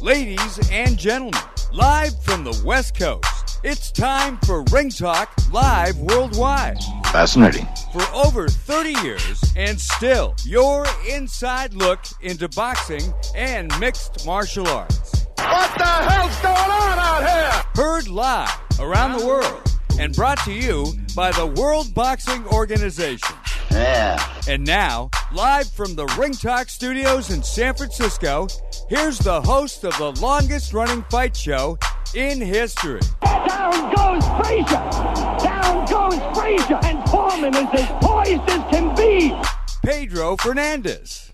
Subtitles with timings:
[0.00, 1.40] Ladies and gentlemen,
[1.72, 6.78] live from the West Coast, it's time for Ring Talk Live Worldwide.
[7.06, 7.66] Fascinating.
[7.92, 15.26] For over 30 years, and still your inside look into boxing and mixed martial arts.
[15.36, 17.62] What the hell's going on out here?
[17.74, 19.68] Heard live around the world
[19.98, 23.34] and brought to you by the World Boxing Organization.
[23.70, 24.24] Yeah.
[24.48, 28.48] And now, live from the Ring Talk studios in San Francisco,
[28.88, 31.78] here's the host of the longest running fight show
[32.14, 33.00] in history.
[33.22, 34.82] Down goes Frazier!
[35.44, 36.80] Down goes Frazier!
[36.82, 39.36] And Foreman is as poised as can be!
[39.84, 41.30] Pedro Fernandez.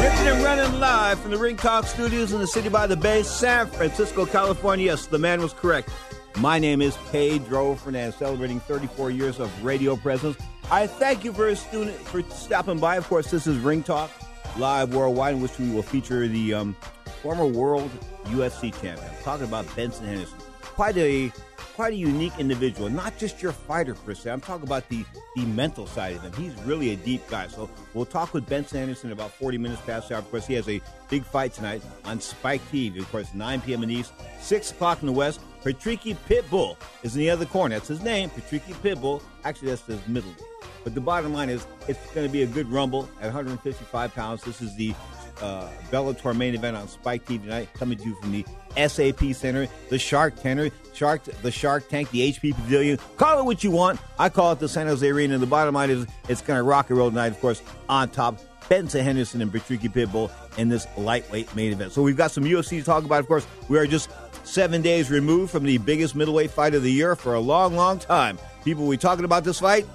[0.00, 3.22] Ripping and running live from the Ring Talk Studios in the city by the bay,
[3.22, 4.86] San Francisco, California.
[4.86, 5.90] Yes, the man was correct.
[6.40, 10.38] My name is Pedro Fernandez, celebrating 34 years of radio presence.
[10.70, 12.96] I thank you for student for stopping by.
[12.96, 14.10] Of course, this is Ring Talk
[14.56, 16.76] live worldwide, in which we will feature the um,
[17.20, 17.90] former world
[18.24, 19.06] UFC champion.
[19.06, 20.38] I'm talking about Benson Henderson.
[20.62, 21.30] Quite a
[21.74, 24.30] quite a unique individual, not just your fighter per se.
[24.30, 25.04] I'm talking about the
[25.36, 26.32] the mental side of him.
[26.32, 27.48] He's really a deep guy.
[27.48, 30.20] So we'll talk with Benson Henderson about 40 minutes past the hour.
[30.20, 30.80] Of course, he has a
[31.10, 32.98] big fight tonight on Spike TV.
[32.98, 33.82] Of course, 9 p.m.
[33.82, 35.40] in the East, 6 o'clock in the West.
[35.62, 37.76] Patricky Pitbull is in the other corner.
[37.76, 39.22] That's his name, Patricky Pitbull.
[39.44, 40.40] Actually, that's his middle name.
[40.84, 44.42] But the bottom line is, it's going to be a good rumble at 155 pounds.
[44.42, 44.94] This is the
[45.42, 48.44] uh, Bellator main event on Spike TV tonight, coming to you from the
[48.88, 52.98] SAP Center, the Shark Tanner, Shark, the Shark Tank, the HP Pavilion.
[53.16, 54.00] Call it what you want.
[54.18, 55.38] I call it the San Jose Arena.
[55.38, 57.28] The bottom line is, it's going to rock and roll tonight.
[57.28, 61.92] Of course, on top, Benson Henderson and Patricky Pitbull in this lightweight main event.
[61.92, 63.18] So we've got some UFC to talk about.
[63.18, 64.10] Of course, we are just
[64.44, 67.98] seven days removed from the biggest middleweight fight of the year for a long, long
[67.98, 68.38] time.
[68.64, 69.86] People, we talking about this fight?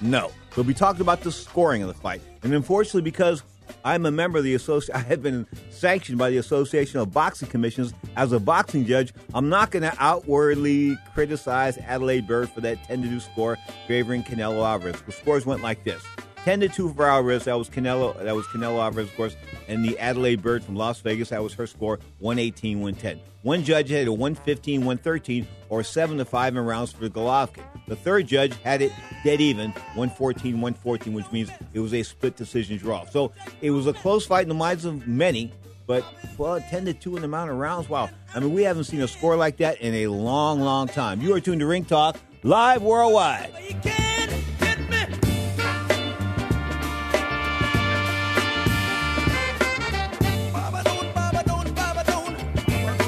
[0.00, 0.30] No.
[0.56, 2.20] We'll be talking about the scoring of the fight.
[2.42, 3.42] And unfortunately, because
[3.84, 7.48] I'm a member of the association, I have been sanctioned by the Association of Boxing
[7.48, 9.12] Commissions as a boxing judge.
[9.34, 14.22] I'm not going to outwardly criticize Adalaide Byrd for that 10 to 2 score favoring
[14.22, 15.00] Canelo Alvarez.
[15.02, 16.02] The scores went like this.
[16.44, 17.44] 10 to 2 for Alvarez.
[17.44, 18.20] That was Canelo.
[18.22, 19.36] That was Canelo Alvarez, of course.
[19.68, 21.28] And the Adalaide Byrd from Las Vegas.
[21.28, 23.20] That was her score 118 110.
[23.42, 27.64] One judge had a 115 113 or 7 to 5 in rounds for Golovkin.
[27.86, 28.92] The third judge had it
[29.24, 33.04] dead even 114 114, which means it was a split decision draw.
[33.06, 35.52] So it was a close fight in the minds of many.
[35.86, 36.04] But
[36.38, 37.88] well, 10 to 2 in the amount of rounds.
[37.88, 38.10] Wow.
[38.34, 41.20] I mean, we haven't seen a score like that in a long, long time.
[41.20, 43.52] You are tuned to Ring Talk live worldwide.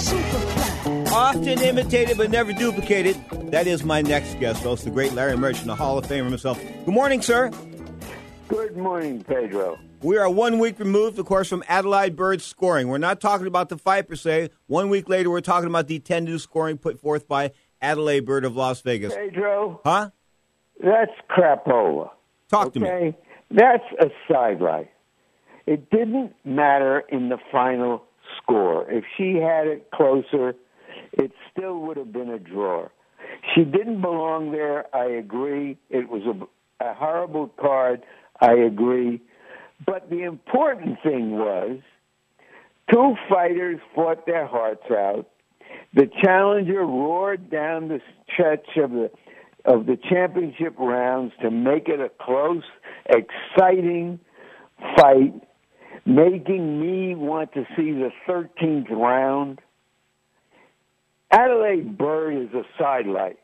[0.00, 1.10] Superfly.
[1.12, 3.16] Often imitated but never duplicated.
[3.50, 6.60] That is my next guest host, the great Larry Merchant, the Hall of Famer himself.
[6.84, 7.50] Good morning, sir.
[8.48, 9.78] Good morning, Pedro.
[10.02, 12.88] We are one week removed, of course, from Adalaide Byrd's scoring.
[12.88, 14.50] We're not talking about the fight per se.
[14.66, 17.50] One week later, we're talking about the 10 2 scoring put forth by
[17.82, 19.14] Adalaide Byrd of Las Vegas.
[19.14, 20.10] Pedro, Huh?
[20.82, 22.10] that's crapola.
[22.48, 22.88] Talk to me.
[22.88, 23.16] Okay?
[23.50, 24.90] That's a sidelight.
[25.66, 28.04] It didn't matter in the final
[28.50, 28.90] score.
[28.90, 30.54] If she had it closer,
[31.12, 32.88] it still would have been a draw.
[33.54, 34.84] She didn't belong there.
[34.94, 35.78] I agree.
[35.88, 38.02] It was a, a horrible card.
[38.40, 39.20] I agree.
[39.86, 41.78] But the important thing was
[42.92, 45.26] two fighters fought their hearts out.
[45.94, 48.00] The challenger roared down the
[48.32, 49.10] stretch of the
[49.66, 52.62] of the championship rounds to make it a close,
[53.10, 54.18] exciting
[54.96, 55.34] fight,
[56.06, 59.60] making me want to see the 13th round.
[61.30, 63.38] Adalaide Byrd is a sidelight.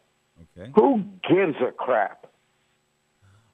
[0.59, 0.71] Okay.
[0.75, 2.27] Who gives a crap?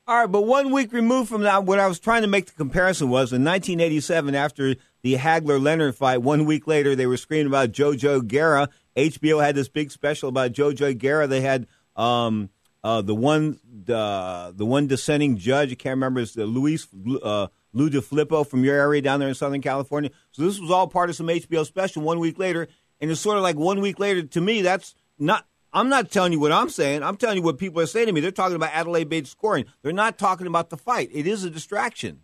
[0.07, 2.53] All right, but one week removed from that, what I was trying to make the
[2.53, 7.47] comparison was in 1987, after the Hagler Leonard fight, one week later, they were screaming
[7.47, 8.69] about Jojo Guerra.
[8.97, 11.29] HBO had this big special about Jojo Guerra.
[11.29, 12.51] They had um,
[12.83, 16.89] uh, the one the, the one dissenting judge, I can't remember, it's uh, Luis
[17.23, 20.11] uh, Lou DeFilippo from your area down there in Southern California.
[20.33, 22.69] So this was all part of some HBO special one week later.
[23.01, 26.33] And it's sort of like one week later, to me, that's not I'm not telling
[26.33, 27.03] you what I'm saying.
[27.03, 28.21] I'm telling you what people are saying to me.
[28.21, 29.65] They're talking about Adelaide Bates scoring.
[29.83, 31.09] They're not talking about the fight.
[31.13, 32.21] It is a distraction.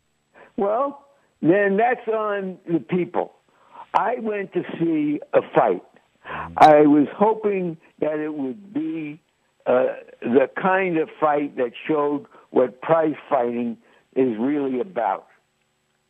[0.58, 1.06] Well,
[1.40, 3.32] then that's on the people.
[3.94, 5.82] I went to see a fight.
[6.58, 9.20] I was hoping that it would be
[9.66, 9.84] uh,
[10.20, 13.78] the kind of fight that showed what prize fighting
[14.14, 15.27] is really about.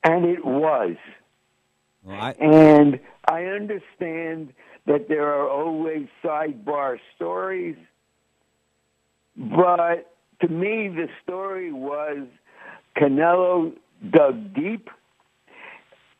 [0.04, 0.96] And it was.
[2.04, 4.52] Well, I, And I understand
[4.86, 7.76] that there are always sidebar stories,
[9.36, 10.10] but
[10.40, 12.26] to me, the story was
[12.96, 13.72] Canelo
[14.10, 14.88] dug deep,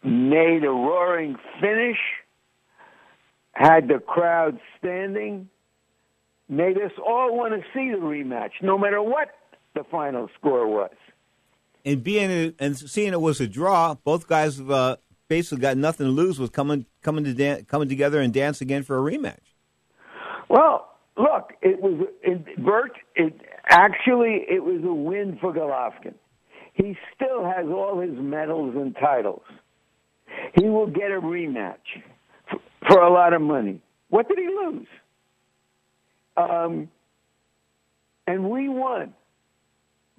[0.02, 1.98] made a roaring finish,
[3.52, 5.48] had the crowd standing,
[6.48, 9.30] made us all want to see the rematch, no matter what
[9.74, 10.94] the final score was.
[11.84, 14.96] And being and seeing it was a draw, both guys uh,
[15.28, 18.82] basically got nothing to lose with coming coming to dan- coming together and dance again
[18.82, 19.38] for a rematch.
[20.48, 22.92] Well, look, it was it, Bert.
[23.14, 26.14] It actually it was a win for Golovkin.
[26.72, 29.42] He still has all his medals and titles.
[30.54, 31.76] He will get a rematch
[32.48, 32.58] for,
[32.88, 33.80] for a lot of money.
[34.10, 34.86] What did he lose?
[36.36, 36.88] Um,
[38.26, 39.14] and we won.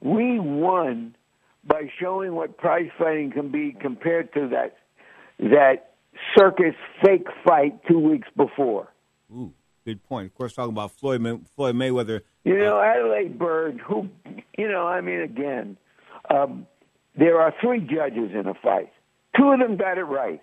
[0.02, 1.16] We won
[1.70, 4.76] by showing what prize fighting can be compared to that
[5.40, 5.92] that
[6.38, 8.90] circus fake fight two weeks before.
[9.32, 9.54] Ooh,
[9.86, 10.28] good point.
[10.28, 12.22] Of course, talking about Floyd May- Floyd Mayweather.
[12.44, 14.10] You know, Adalaide Byrd, who,
[14.58, 15.78] you know, I mean, again,
[16.30, 16.68] um,
[17.16, 18.92] there are three judges in a fight.
[19.38, 20.42] Two of them got it right.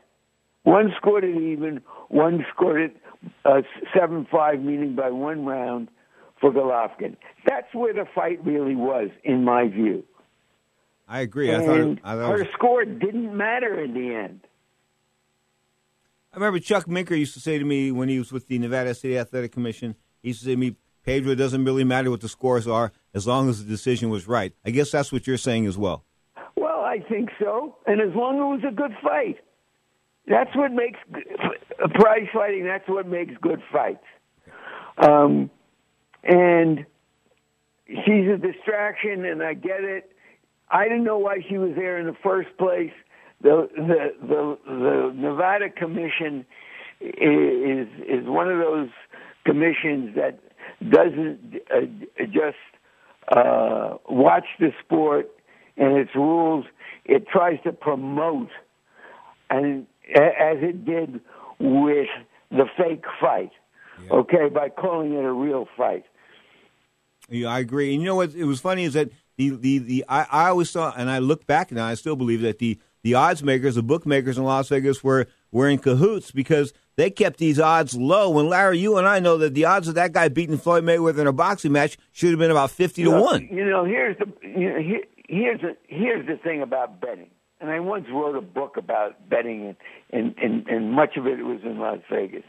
[0.63, 2.97] One scored it even, one scored it
[3.45, 3.63] uh,
[3.95, 5.89] 7 5, meaning by one round
[6.41, 7.17] for Golovkin.
[7.47, 10.05] That's where the fight really was, in my view.
[11.09, 11.55] I agree.
[11.55, 14.41] I thought, I, thought her was, score didn't matter in the end.
[16.33, 18.95] I remember Chuck Minker used to say to me when he was with the Nevada
[18.95, 19.95] City Athletic Commission.
[20.23, 22.93] He used to say to me, "Pedro, it doesn't really matter what the scores are
[23.15, 26.05] as long as the decision was right." I guess that's what you're saying as well.
[26.57, 27.77] Well, I think so.
[27.87, 29.39] And as long as it was a good fight.
[30.27, 30.99] That's what makes
[31.95, 32.65] prize fighting.
[32.65, 34.05] That's what makes good fights.
[34.99, 35.51] Um,
[36.25, 36.85] and
[37.87, 40.11] she's a distraction, and I get it.
[40.71, 42.93] I didn't know why she was there in the first place.
[43.43, 46.45] The the the, the Nevada Commission
[47.01, 48.89] is is one of those
[49.45, 50.41] commissions that
[50.91, 51.81] doesn't uh,
[52.25, 52.57] just
[53.29, 55.31] uh, watch the sport
[55.77, 56.65] and its rules.
[57.05, 58.51] It tries to promote,
[59.51, 61.21] and as it did
[61.59, 62.09] with
[62.51, 63.51] the fake fight,
[64.03, 64.13] yeah.
[64.13, 66.05] okay, by calling it a real fight.
[67.29, 67.93] Yeah, I agree.
[67.93, 68.35] And you know what?
[68.35, 71.47] It was funny is that the the, the I, I always saw, and I look
[71.47, 75.03] back now, I still believe that the the odds makers, the bookmakers in Las Vegas
[75.05, 78.31] were were in cahoots because they kept these odds low.
[78.31, 81.21] When Larry, you and I know that the odds of that guy beating Floyd Mayweather
[81.21, 83.49] in a boxing match should have been about fifty you to know, one.
[83.51, 87.31] You know, here's the you know, here, here's the here's the thing about betting.
[87.59, 89.77] And I once wrote a book about betting, and,
[90.13, 92.43] and, and, and much of it was in Las Vegas.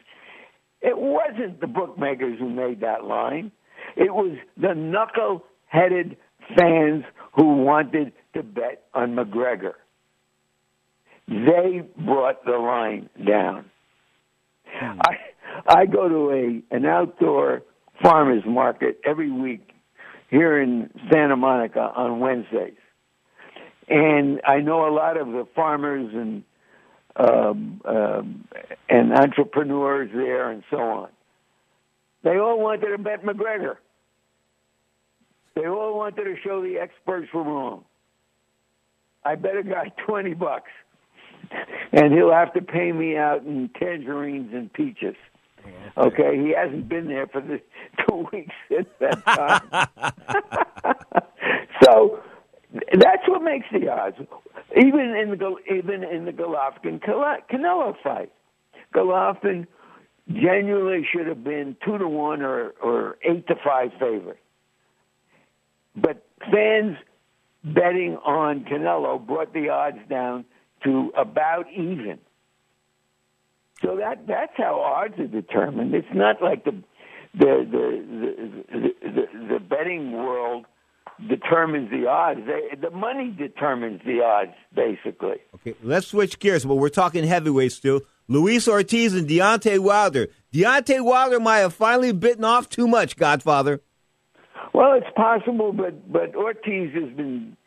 [0.82, 3.54] It wasn't the bookmakers who made that line.
[3.96, 6.18] It was the knuckle-headed
[6.56, 9.74] fans who wanted to bet on McGregor.
[11.28, 13.66] They brought the line down.
[14.66, 15.00] Hmm.
[15.02, 15.18] I
[15.68, 17.64] I go to a an outdoor
[18.02, 19.72] farmers market every week
[20.30, 22.78] here in Santa Monica on Wednesdays,
[23.90, 26.44] and I know a lot of the farmers and
[27.18, 28.48] um, um,
[28.90, 31.10] and entrepreneurs there and so on.
[32.24, 33.78] They all wanted to bet McGregor.
[35.58, 37.84] They all wanted to show the experts were wrong.
[39.26, 40.72] I bet a guy twenty bucks
[41.92, 45.16] and he'll have to pay me out in tangerines and peaches.
[45.98, 47.60] Okay, he hasn't been there for the
[48.08, 49.88] two weeks since that time.
[51.84, 52.20] so
[52.94, 54.18] that's what makes the odds.
[54.76, 58.32] Even in the even in the Golovkin Canelo fight,
[58.94, 59.68] Golovkin
[60.32, 64.40] genuinely should have been two to one or or eight to five favorite.
[65.98, 66.98] But fans
[67.64, 70.46] betting on Canelo brought the odds down
[70.84, 72.20] to about even.
[73.82, 75.94] So that that's how odds are determined.
[75.94, 76.72] It's not like the
[77.34, 80.66] the the the, the, the betting world
[81.28, 82.42] determines the odds.
[82.46, 85.38] They, the money determines the odds, basically.
[85.56, 86.66] Okay, let's switch gears.
[86.66, 88.02] But we're talking heavyweights still.
[88.28, 90.28] Luis Ortiz and Deontay Wilder.
[90.54, 93.82] Deontay Wilder might have finally bitten off too much, Godfather.
[94.78, 97.58] Well, it's possible, but but Ortiz has been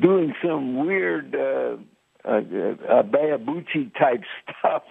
[0.00, 1.78] doing some weird uh,
[2.24, 4.22] uh, uh, Bayabuchi type
[4.60, 4.84] stuff,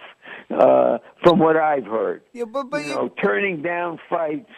[0.52, 2.24] uh, from what I've heard.
[2.34, 4.52] Yeah, but, but you know, turning down fights,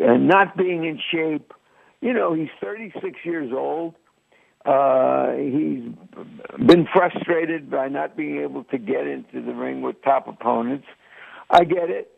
[0.00, 1.52] and not being in shape.
[2.00, 3.94] You know, he's 36 years old.
[4.66, 5.84] Uh, he's
[6.66, 10.86] been frustrated by not being able to get into the ring with top opponents.
[11.48, 12.10] I get it,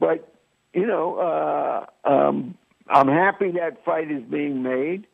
[0.00, 0.32] but
[0.72, 2.56] you know, uh, um,
[2.90, 5.06] I'm happy that fight is being made.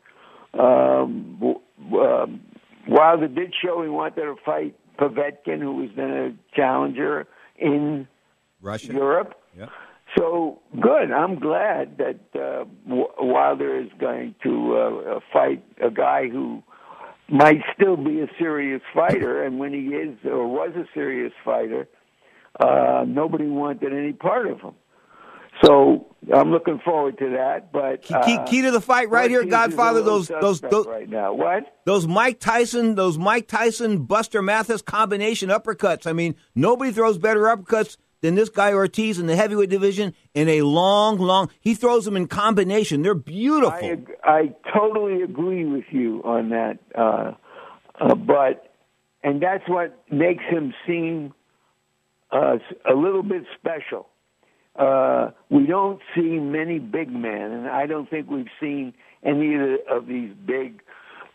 [0.59, 1.57] Um,
[1.93, 2.41] um,
[2.89, 7.27] Wilder did show he wanted to fight Povetkin, who was then a challenger
[7.59, 8.07] in
[8.61, 9.35] Russia, Europe.
[9.57, 9.67] Yeah.
[10.17, 11.11] So good.
[11.11, 12.65] I'm glad that uh,
[13.19, 16.63] Wilder is going to uh, fight a guy who
[17.29, 21.89] might still be a serious fighter, and when he is or was a serious fighter,
[22.61, 24.75] uh, nobody wanted any part of him.
[25.65, 27.73] So I'm looking forward to that.
[27.73, 30.03] But uh, key, key, to the fight right here, Godfather.
[30.03, 31.33] Those those those right now.
[31.33, 36.07] What those Mike Tyson those Mike Tyson Buster Mathis combination uppercuts.
[36.07, 40.49] I mean, nobody throws better uppercuts than this guy Ortiz in the heavyweight division in
[40.49, 41.51] a long, long.
[41.61, 43.03] He throws them in combination.
[43.03, 43.75] They're beautiful.
[43.75, 46.79] I, I totally agree with you on that.
[46.95, 47.33] Uh,
[48.01, 48.75] uh, but
[49.23, 51.35] and that's what makes him seem
[52.31, 54.09] uh, a little bit special
[54.77, 59.55] uh, we don't see many big men, and I don't think we've seen any
[59.89, 60.83] of these big,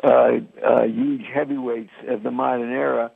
[0.04, 0.32] uh,
[0.66, 3.12] uh, huge heavyweights of the modern era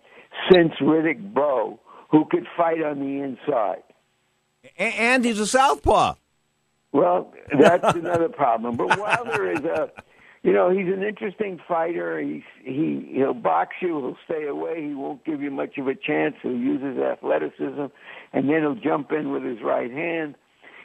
[0.51, 3.83] since Riddick Bowe, who could fight on the inside.
[4.77, 6.15] And he's a southpaw.
[6.91, 8.77] Well, that's another problem.
[8.77, 9.91] But Wilder is a
[10.43, 12.19] you know, he's an interesting fighter.
[12.19, 13.99] He's he he'll box you.
[13.99, 14.87] He'll stay away.
[14.89, 16.35] He won't give you much of a chance.
[16.41, 17.85] He'll use his athleticism,
[18.33, 20.35] and then he'll jump in with his right hand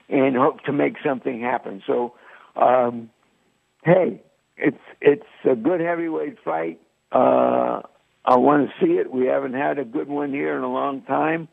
[0.09, 1.83] and hope to make something happen.
[1.87, 2.15] So,
[2.57, 3.11] um,
[3.85, 4.23] hey,
[4.57, 6.81] it's it's a good heavyweight fight.
[7.13, 7.83] Uh,
[8.25, 9.11] I want to see it.
[9.11, 11.49] We haven't had a good one here in a long time,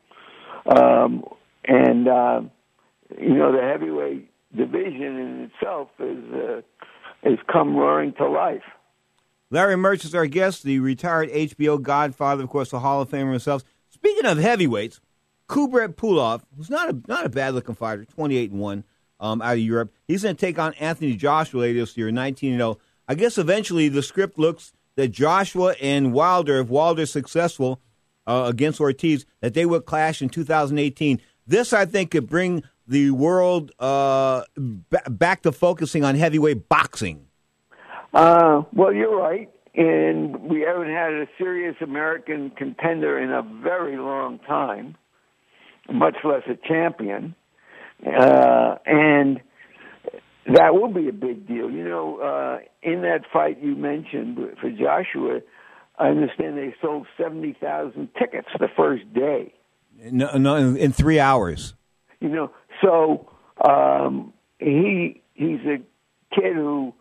[0.66, 1.24] um,
[1.66, 2.42] and uh,
[3.20, 6.34] you know the heavyweight division in itself is.
[6.34, 6.62] Uh,
[7.24, 8.62] has come roaring to life.
[9.50, 13.32] Larry Merch is our guest, the retired HBO Godfather, of course, the Hall of Famer
[13.32, 13.64] himself.
[13.90, 15.02] Speaking speaking of heavyweights,
[15.48, 18.84] Kubrat Pulev, who's not a not a bad looking fighter, twenty eight and one
[19.20, 19.94] um, out of Europe.
[20.08, 22.78] He's going to take on Anthony Joshua this year, nineteen and zero.
[23.08, 27.80] I guess eventually the script looks that Joshua and Wilder, if Wilder's successful
[28.26, 31.22] uh, against Ortiz, that they will clash in 2018.
[31.46, 37.28] This, I think, could bring the world uh, b- back to focusing on heavyweight boxing.
[38.14, 39.52] Uh, well, you're right.
[39.76, 44.96] And we haven't had a serious American contender in a very long time,
[45.92, 47.36] much less a champion.
[48.06, 49.40] Uh, and
[50.48, 51.70] that will be a big deal.
[51.72, 55.40] You know, uh, in that fight you mentioned for Joshua,
[55.98, 59.54] I understand they sold 70,000 tickets the first day.
[60.12, 61.74] No, no, in three hours.
[62.20, 62.52] You know,
[62.82, 63.30] so
[63.68, 65.78] um, he he's a
[66.34, 66.94] kid who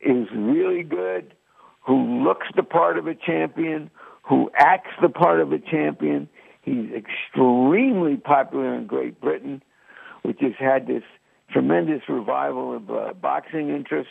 [0.00, 1.34] is really good,
[1.80, 3.90] who looks the part of a champion,
[4.22, 6.28] who acts the part of a champion.
[6.62, 9.62] He's extremely popular in Great Britain,
[10.22, 11.02] which has had this
[11.50, 14.10] tremendous revival of uh, boxing interest.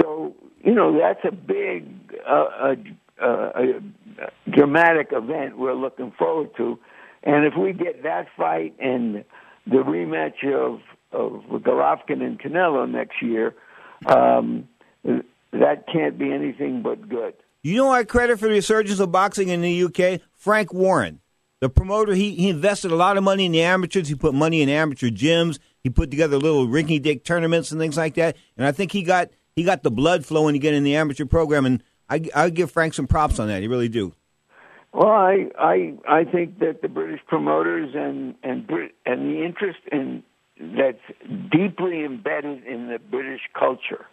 [0.00, 1.86] So, you know, that's a big,
[2.28, 2.74] uh,
[3.20, 6.78] a, a, a dramatic event we're looking forward to.
[7.22, 9.24] And if we get that fight and
[9.66, 10.80] the rematch of
[11.14, 13.54] of Golovkin and Canelo next year,
[14.06, 14.68] um,
[15.04, 17.34] that can't be anything but good.
[17.62, 21.20] You know, I credit for the resurgence of boxing in the UK, Frank Warren,
[21.60, 22.14] the promoter.
[22.14, 24.08] He he invested a lot of money in the amateurs.
[24.08, 25.58] He put money in amateur gyms.
[25.82, 28.36] He put together little rinky-dink tournaments and things like that.
[28.56, 31.66] And I think he got he got the blood flowing again in the amateur program.
[31.66, 33.62] And I I give Frank some props on that.
[33.62, 34.12] He really do.
[34.92, 39.80] Well, I I I think that the British promoters and and Brit, and the interest
[39.90, 40.22] in
[40.76, 41.02] that's
[41.50, 44.06] deeply embedded in the British culture,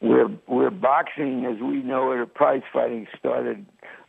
[0.00, 3.64] where where boxing, as we know it, or prize fighting, started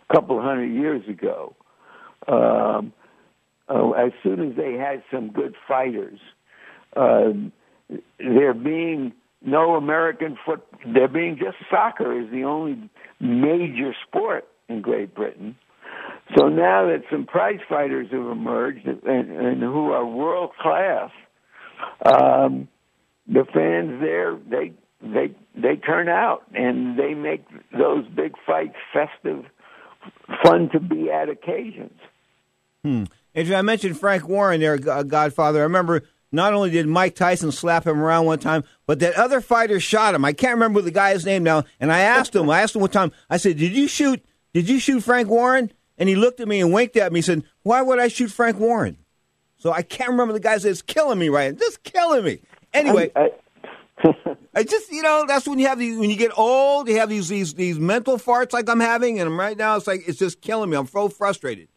[0.09, 1.55] a couple hundred years ago.
[2.27, 2.93] Um,
[3.67, 6.19] uh, as soon as they had some good fighters,
[6.95, 7.31] uh,
[8.19, 9.13] there being
[9.43, 10.63] no American foot,
[10.93, 15.55] there being just soccer is the only major sport in Great Britain.
[16.37, 21.09] So now that some prize fighters have emerged and, and who are world class,
[22.05, 22.67] um,
[23.27, 29.45] the fans there they they they turn out and they make those big fights festive,
[30.43, 31.99] fun to be at occasions.
[32.83, 33.05] Hmm.
[33.35, 35.59] Adrian, I mentioned Frank Warren there, Godfather.
[35.59, 39.41] I remember not only did Mike Tyson slap him around one time, but that other
[39.41, 40.25] fighter shot him.
[40.25, 41.63] I can't remember the guy's name now.
[41.79, 44.67] And I asked him, I asked him one time, I said, Did you shoot did
[44.67, 45.71] you shoot Frank Warren?
[45.97, 48.31] And he looked at me and winked at me and said, Why would I shoot
[48.31, 48.97] Frank Warren?
[49.57, 51.57] So I can't remember the guy said, It's killing me, right?
[51.57, 52.41] Just killing me.
[52.73, 53.11] Anyway.
[53.15, 53.29] I,
[54.03, 54.13] I,
[54.55, 57.07] I just, you know, that's when you have these, when you get old, you have
[57.07, 60.41] these, these, these mental farts like I'm having, and right now it's like, it's just
[60.41, 60.75] killing me.
[60.75, 61.69] I'm so frustrated.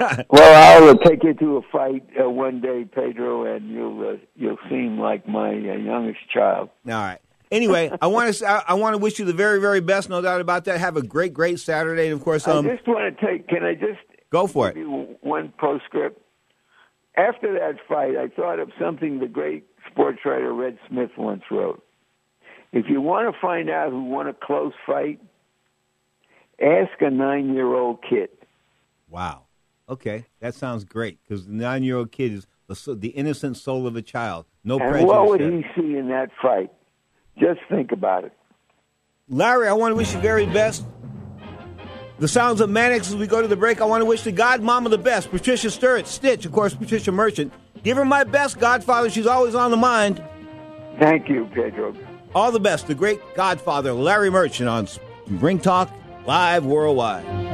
[0.30, 4.58] well, I'll take you to a fight uh, one day, Pedro, and you'll uh, you'll
[4.68, 6.70] seem like my uh, youngest child.
[6.86, 7.20] All right.
[7.50, 10.20] Anyway, I want to I, I want to wish you the very very best, no
[10.20, 10.80] doubt about that.
[10.80, 13.48] Have a great great Saturday, and of course, um, I just want to take.
[13.48, 14.76] Can I just go for it?
[15.22, 16.20] one postscript.
[17.16, 21.84] After that fight, I thought of something the great sports writer Red Smith once wrote.
[22.72, 25.20] If you want to find out who won a close fight,
[26.60, 28.30] ask a nine-year-old kid.
[29.08, 29.43] Wow.
[29.88, 34.02] Okay, that sounds great because the nine-year-old kid is the, the innocent soul of a
[34.02, 34.46] child.
[34.64, 35.06] No and prejudice.
[35.06, 36.70] what would he see in that fight?
[37.38, 38.32] Just think about it.
[39.28, 40.84] Larry, I want to wish you the very best.
[42.18, 43.80] The sounds of Mannix as we go to the break.
[43.80, 45.30] I want to wish the godmama the best.
[45.30, 47.52] Patricia Sturrett, Stitch, of course, Patricia Merchant.
[47.82, 49.10] Give her my best, Godfather.
[49.10, 50.22] She's always on the mind.
[50.98, 51.94] Thank you, Pedro.
[52.34, 52.86] All the best.
[52.86, 54.88] The great Godfather, Larry Merchant on
[55.26, 55.90] Ring Talk
[56.26, 57.53] Live Worldwide.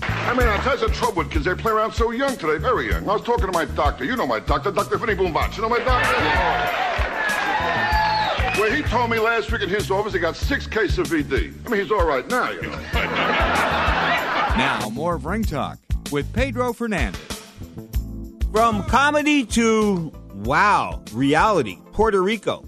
[0.00, 1.44] I mean, I'll tell you the trouble with kids.
[1.44, 3.08] They play around so young today, very young.
[3.08, 4.04] I was talking to my doctor.
[4.04, 4.98] You know my doctor, Dr.
[4.98, 5.56] Vinny Boombach.
[5.56, 6.96] You know my doctor?
[8.60, 11.52] Well, he told me last week in his office he got six cases of VD.
[11.66, 12.80] I mean, he's all right now, you know.
[14.56, 15.78] Now, more of Ring Talk
[16.10, 17.20] with Pedro Fernandez.
[18.50, 22.64] From comedy to wow, reality, Puerto Rico,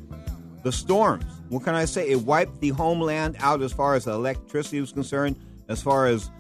[0.64, 1.24] the storms.
[1.48, 2.10] What can I say?
[2.10, 5.36] It wiped the homeland out as far as electricity was concerned,
[5.68, 6.30] as far as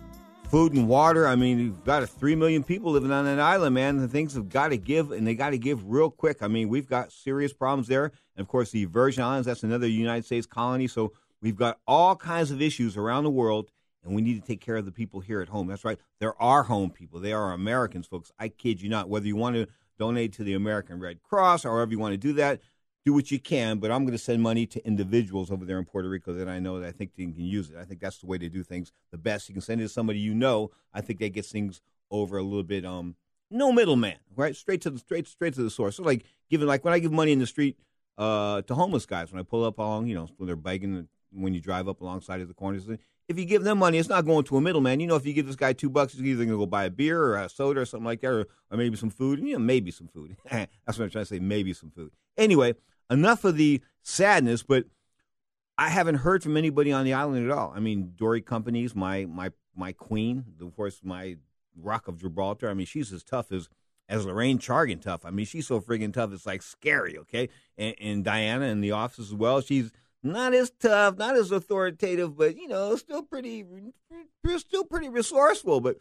[0.50, 1.26] food and water.
[1.26, 3.98] I mean, you've got three million people living on an island, man.
[3.98, 6.42] The things have got to give, and they got to give real quick.
[6.42, 9.46] I mean, we've got serious problems there, and of course, the Virgin Islands.
[9.46, 13.70] That's another United States colony, so we've got all kinds of issues around the world,
[14.04, 15.68] and we need to take care of the people here at home.
[15.68, 15.98] That's right.
[16.18, 17.18] There are home people.
[17.18, 18.30] They are Americans, folks.
[18.38, 19.08] I kid you not.
[19.08, 19.66] Whether you want to
[19.98, 22.60] donate to the American Red Cross or however you want to do that,
[23.08, 23.78] do what you can.
[23.78, 26.58] But I'm going to send money to individuals over there in Puerto Rico that I
[26.58, 27.76] know that I think they can use it.
[27.76, 29.48] I think that's the way to do things the best.
[29.48, 30.70] You can send it to somebody you know.
[30.92, 32.84] I think that gets things over a little bit.
[32.84, 33.16] Um,
[33.50, 34.54] no middleman, right?
[34.54, 35.96] Straight to the straight straight to the source.
[35.96, 37.78] So like giving like when I give money in the street
[38.18, 41.54] uh, to homeless guys when I pull up along, you know, when they're begging when
[41.54, 42.86] you drive up alongside of the corners.
[43.28, 45.00] If you give them money, it's not going to a middleman.
[45.00, 46.84] You know, if you give this guy two bucks, he's either going to go buy
[46.84, 49.38] a beer or a soda or something like that, or, or maybe some food.
[49.40, 50.36] You know, maybe some food.
[50.50, 51.38] That's what I'm trying to say.
[51.38, 52.10] Maybe some food.
[52.38, 52.74] Anyway,
[53.10, 54.84] enough of the sadness, but
[55.76, 57.72] I haven't heard from anybody on the island at all.
[57.74, 61.36] I mean, Dory Companies, my my my queen, of course, my
[61.80, 62.68] Rock of Gibraltar.
[62.68, 63.68] I mean, she's as tough as
[64.08, 65.24] as Lorraine Chargan tough.
[65.24, 67.18] I mean, she's so friggin' tough, it's like scary.
[67.18, 69.60] Okay, and, and Diana in the office as well.
[69.60, 69.92] She's
[70.22, 73.64] not as tough, not as authoritative, but you know, still pretty,
[74.56, 75.80] still pretty resourceful.
[75.80, 75.96] But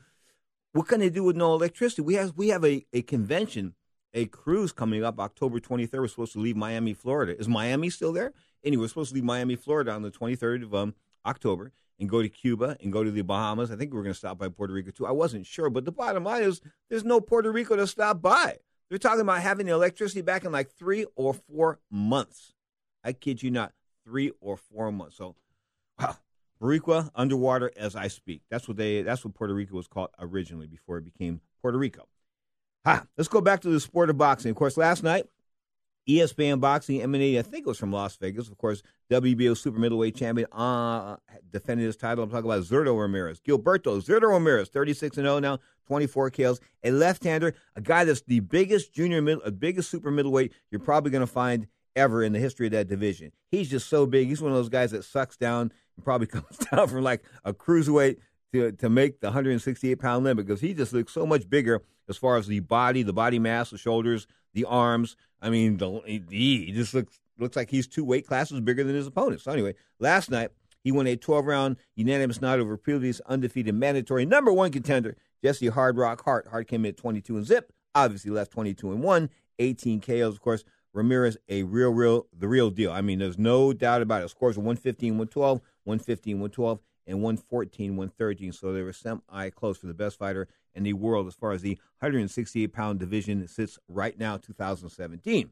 [0.73, 2.01] what can they do with no electricity?
[2.01, 3.75] We have we have a, a convention,
[4.17, 5.99] a cruise coming up October 23rd.
[5.99, 7.39] We're supposed to leave Miami, Florida.
[7.39, 8.33] Is Miami still there?
[8.63, 12.23] Anyway, we're supposed to leave Miami, Florida on the 23rd of um, October, and go
[12.23, 13.69] to Cuba and go to the Bahamas.
[13.69, 15.05] I think we are going to stop by Puerto Rico too.
[15.05, 18.57] I wasn't sure, but the bottom line is there's no Puerto Rico to stop by.
[18.89, 22.53] They're talking about having the electricity back in like three or four months.
[23.03, 25.17] I kid you not, three or four months.
[25.17, 25.35] So,
[25.99, 26.17] wow,
[26.59, 28.41] Boricua underwater as I speak.
[28.49, 29.03] That's what they.
[29.03, 32.07] That's what Puerto Rico was called originally before it became Puerto Rico.
[32.87, 33.03] Ha!
[33.17, 34.49] Let's go back to the sport of boxing.
[34.49, 35.25] Of course, last night
[36.07, 38.47] ESPN Boxing emanating, I think it was from Las Vegas.
[38.47, 41.17] Of course, WBO super middleweight champion uh,
[41.51, 42.23] defended his title.
[42.23, 43.41] I'm talking about Zurdo Ramirez.
[43.41, 46.61] Gilberto Zurdo Ramirez, 36 and 0 now, 24 kills.
[46.85, 51.11] A left-hander, a guy that's the biggest junior, mid, uh, biggest super middleweight you're probably
[51.11, 53.33] going to find ever in the history of that division.
[53.51, 54.29] He's just so big.
[54.29, 57.53] He's one of those guys that sucks down and probably comes down from like a
[57.53, 58.15] cruiserweight
[58.53, 62.17] to to make the 168 pound limit because he just looks so much bigger as
[62.17, 65.15] far as the body, the body mass, the shoulders, the arms.
[65.41, 69.07] I mean, the, he just looks looks like he's two weight classes bigger than his
[69.07, 69.41] opponent.
[69.41, 70.51] So anyway, last night
[70.83, 75.67] he won a 12 round unanimous nod over previous undefeated mandatory number one contender Jesse
[75.67, 76.47] Hard Rock Hart.
[76.47, 77.71] Hart came in at 22 and zip.
[77.93, 79.29] Obviously left 22 and one,
[79.59, 80.33] 18 KOs.
[80.33, 82.91] Of course, Ramirez a real, real, the real deal.
[82.91, 84.29] I mean, there's no doubt about it.
[84.29, 88.51] Scores 115, 112, 115, 112, and 114, 113.
[88.51, 91.61] So they were semi close for the best fighter in the world as far as
[91.61, 95.49] the 168 pound division sits right now, 2017.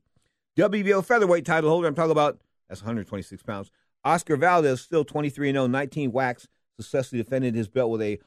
[0.58, 2.39] WBO featherweight title holder, I'm talking about,
[2.70, 3.72] that's 126 pounds.
[4.04, 8.20] Oscar Valdez, still 23 0, 19 whacks, successfully defended his belt with a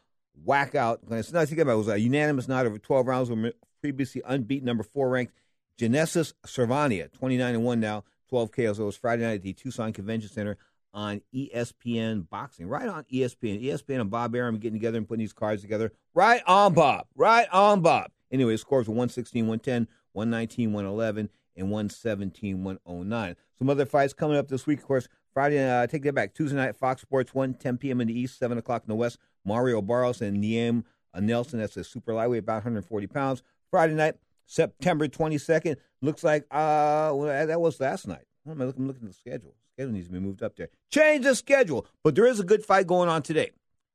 [0.44, 1.00] whack out.
[1.06, 4.82] When I think about it, was a unanimous nod over 12 rounds, previously unbeaten, number
[4.82, 5.34] four ranked
[5.76, 8.78] Genesis Servania, 29 and 1 now, 12 KOs.
[8.78, 10.58] It was Friday night at the Tucson Convention Center
[10.92, 13.62] on ESPN Boxing, right on ESPN.
[13.62, 15.92] ESPN and Bob Arum getting together and putting these cards together.
[16.14, 17.06] Right on, Bob.
[17.14, 18.10] Right on, Bob.
[18.30, 23.36] Anyway, scores were 116, 110, 119, 111, and 117, 109.
[23.58, 25.08] Some other fights coming up this week, of course.
[25.32, 26.34] Friday, uh, take that back.
[26.34, 28.00] Tuesday night, Fox Sports 1, 10 p.m.
[28.00, 29.18] in the East, 7 o'clock in the West.
[29.44, 33.42] Mario Barrios and Naim uh, Nelson, that's a super lightweight, about 140 pounds.
[33.70, 35.76] Friday night, September 22nd.
[36.00, 38.24] Looks like uh, well, that was last night.
[38.50, 40.68] I'm looking, at the schedule schedule needs to be moved up there.
[40.90, 41.86] Change the schedule.
[42.02, 43.50] But there is a good fight going on today.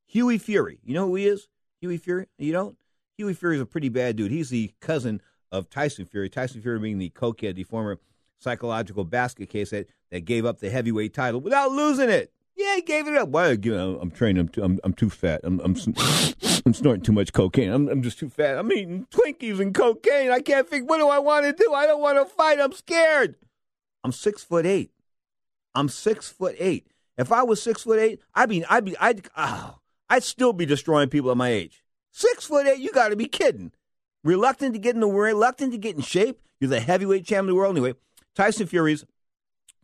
[0.05, 0.79] Hughie Fury.
[0.83, 1.47] You know who he is?
[1.81, 2.27] Hughie Fury?
[2.37, 2.77] You don't?
[3.17, 4.31] Hughie Fury is a pretty bad dude.
[4.31, 6.29] He's the cousin of Tyson Fury.
[6.29, 7.99] Tyson Fury being the cokehead, the former
[8.39, 12.31] psychological basket case that, that gave up the heavyweight title without losing it.
[12.55, 13.29] Yeah, he gave it up.
[13.29, 13.49] Why?
[13.49, 14.41] I'm, I'm training.
[14.41, 15.41] I'm too, I'm, I'm too fat.
[15.43, 15.75] I'm, I'm,
[16.65, 17.71] I'm snorting too much cocaine.
[17.71, 18.57] I'm, I'm just too fat.
[18.57, 20.31] I'm eating Twinkies and cocaine.
[20.31, 20.89] I can't think.
[20.89, 21.73] What do I want to do?
[21.73, 22.59] I don't want to fight.
[22.59, 23.35] I'm scared.
[24.03, 24.91] I'm six foot eight.
[25.75, 26.87] I'm six foot eight.
[27.17, 30.65] If I was six foot eight, I'd be, I'd be, I'd, oh, I'd still be
[30.65, 31.83] destroying people at my age.
[32.11, 33.71] Six foot eight, you got to be kidding.
[34.23, 36.39] Reluctant to get in the reluctant to get in shape.
[36.59, 37.93] You're the heavyweight champion of the world anyway.
[38.35, 39.05] Tyson Fury's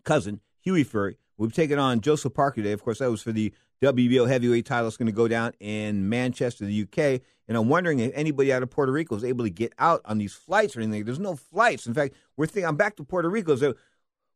[0.04, 2.72] cousin, Hughie Fury, we've taken on Joseph Parker today.
[2.72, 4.88] Of course, that was for the WBO heavyweight title.
[4.88, 7.22] It's going to go down in Manchester, the UK.
[7.48, 10.18] And I'm wondering if anybody out of Puerto Rico is able to get out on
[10.18, 11.06] these flights or anything.
[11.06, 11.88] There's no flights.
[11.88, 13.56] In fact, we're thinking, I'm back to Puerto Rico.
[13.56, 13.76] So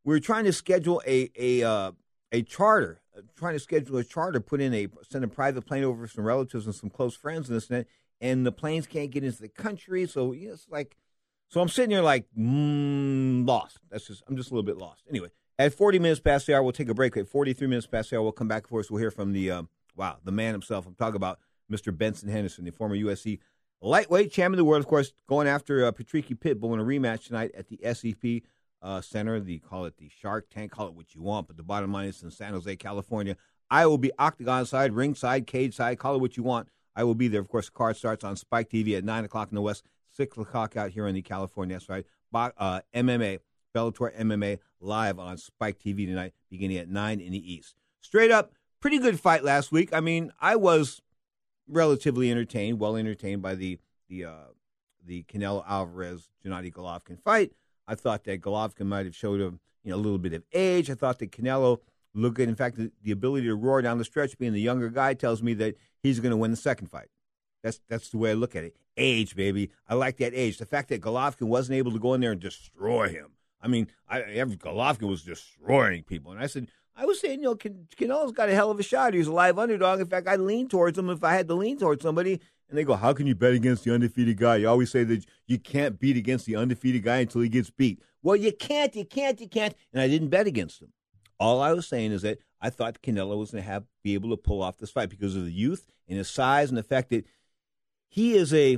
[0.04, 1.92] we are trying to schedule a a uh,
[2.32, 5.84] a charter, uh, trying to schedule a charter, put in a send a private plane
[5.84, 7.88] over for some relatives and some close friends and this and that,
[8.22, 10.98] and the planes can't get into the country, so you know, it's like,
[11.50, 13.80] so I'm sitting here like mm, lost.
[13.90, 15.04] That's just I'm just a little bit lost.
[15.10, 17.16] Anyway, at 40 minutes past the hour, we'll take a break.
[17.18, 18.64] At 43 minutes past the hour, we'll come back.
[18.64, 19.64] Of course, we'll hear from the uh,
[19.96, 20.86] wow, the man himself.
[20.86, 21.40] I'm talking about
[21.72, 21.96] Mr.
[21.96, 23.40] Benson Henderson, the former UFC
[23.82, 27.28] lightweight champion of the world, of course, going after uh, Patricky Pitbull in a rematch
[27.28, 28.44] tonight at the SAP
[28.84, 29.40] uh, Center.
[29.40, 32.10] The call it the Shark Tank, call it what you want, but the bottom line
[32.10, 33.36] is in San Jose, California.
[33.72, 36.68] I will be octagon side, ringside, cage side, call it what you want.
[36.96, 37.42] I will be there.
[37.42, 40.38] Of course, the card starts on Spike TV at nine o'clock in the West, six
[40.38, 42.06] o'clock out here in the California side.
[42.34, 43.40] Uh, MMA,
[43.76, 47.76] Bellator MMA live on Spike TV tonight, beginning at nine in the East.
[48.02, 49.94] Straight up, pretty good fight last week.
[49.94, 51.02] I mean, I was
[51.68, 54.48] relatively entertained, well entertained by the the uh,
[55.06, 57.54] the Canelo Alvarez Gennady Golovkin fight.
[57.88, 60.90] I thought that Golovkin might have showed a you know a little bit of age.
[60.90, 61.80] I thought that Canelo
[62.14, 64.90] looked at, in fact, the, the ability to roar down the stretch, being the younger
[64.90, 67.10] guy, tells me that he's going to win the second fight.
[67.64, 68.76] That's that's the way I look at it.
[68.98, 69.72] Age, baby.
[69.88, 70.58] I like that age.
[70.58, 73.32] The fact that Golovkin wasn't able to go in there and destroy him.
[73.62, 77.56] I mean, I, Golovkin was destroying people, and I said, I was saying, you know,
[77.56, 79.14] Can, Canelo's got a hell of a shot.
[79.14, 80.00] He's a live underdog.
[80.00, 82.40] In fact, I'd lean towards him if I had to lean towards somebody.
[82.74, 84.56] And they go, How can you bet against the undefeated guy?
[84.56, 88.02] You always say that you can't beat against the undefeated guy until he gets beat.
[88.24, 89.76] Well, you can't, you can't, you can't.
[89.94, 90.92] And I didn't bet against him.
[91.40, 94.38] All I was saying is that I thought Canelo was going to be able to
[94.38, 97.28] pull off this fight because of the youth and his size and the fact that
[98.10, 98.78] he is a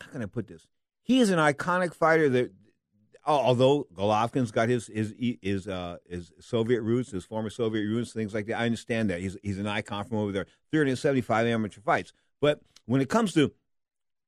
[0.00, 0.66] how can I put this?
[1.04, 2.52] He is an iconic fighter that
[3.24, 8.34] although Golovkin's got his his his uh, his Soviet roots, his former Soviet roots, things
[8.34, 8.58] like that.
[8.58, 10.46] I understand that he's he's an icon from over there.
[10.72, 13.52] 375 amateur fights, but when it comes to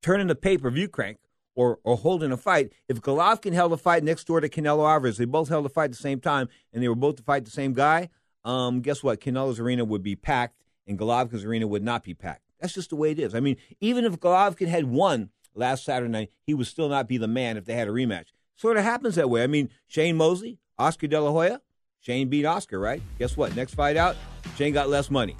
[0.02, 1.18] turning the pay per view crank
[1.54, 5.16] or or holding a fight, if Golovkin held a fight next door to Canelo Alvarez,
[5.16, 7.44] they both held a fight at the same time, and they were both to fight
[7.44, 8.10] the same guy.
[8.44, 9.20] Um, guess what?
[9.20, 12.42] Canelo's arena would be packed, and Golovkin's arena would not be packed.
[12.60, 13.34] That's just the way it is.
[13.34, 17.16] I mean, even if Golovkin had won last Saturday night, he would still not be
[17.16, 18.26] the man if they had a rematch.
[18.56, 19.42] Sort of happens that way.
[19.42, 21.62] I mean, Shane Mosley, Oscar De La Hoya,
[22.00, 23.02] Shane beat Oscar, right?
[23.18, 23.56] Guess what?
[23.56, 24.16] Next fight out,
[24.56, 25.36] Shane got less money.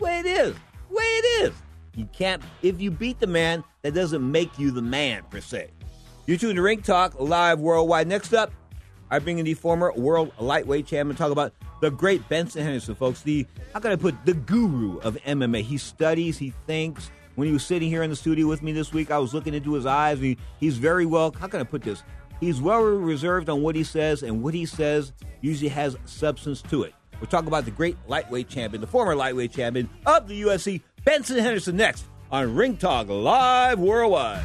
[0.00, 0.54] Way it is.
[0.90, 1.52] Way it is.
[1.94, 2.42] You can't.
[2.62, 5.70] If you beat the man, that doesn't make you the man per se.
[6.26, 8.06] You tune to Ring Talk live worldwide.
[8.06, 8.52] Next up,
[9.10, 11.16] I bring in the former world lightweight champion.
[11.16, 13.22] Talk about the great Benson Henderson, folks.
[13.22, 15.62] The how can I put the guru of MMA?
[15.62, 17.10] He studies, he thinks.
[17.34, 19.54] When he was sitting here in the studio with me this week, I was looking
[19.54, 20.18] into his eyes.
[20.18, 21.34] He, he's very well.
[21.38, 22.02] How can I put this?
[22.40, 26.82] He's well reserved on what he says, and what he says usually has substance to
[26.82, 26.94] it.
[27.20, 31.38] We'll talk about the great lightweight champion, the former lightweight champion of the UFC, Benson
[31.38, 34.44] Henderson, next on Ring Talk Live Worldwide.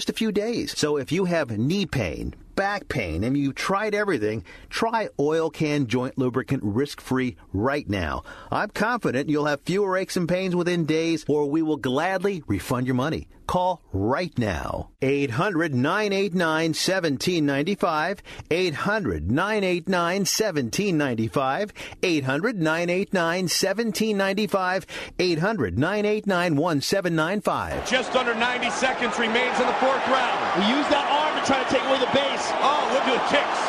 [0.09, 0.77] a few days.
[0.77, 5.87] So if you have knee pain, back pain, and you've tried everything, try Oil Can
[5.87, 8.21] Joint Lubricant risk free right now.
[8.51, 12.85] I'm confident you'll have fewer aches and pains within days, or we will gladly refund
[12.85, 13.27] your money.
[13.47, 14.91] Call right now.
[15.01, 18.23] 800 989 1795.
[18.49, 21.73] 800 989 1795.
[22.03, 24.85] 800 989 1795.
[25.19, 27.89] 800 989 1795.
[27.89, 30.63] Just under 90 seconds remains in the fourth round.
[30.63, 32.45] He used that arm to try to take away the base.
[32.61, 33.61] Oh, look at the kicks.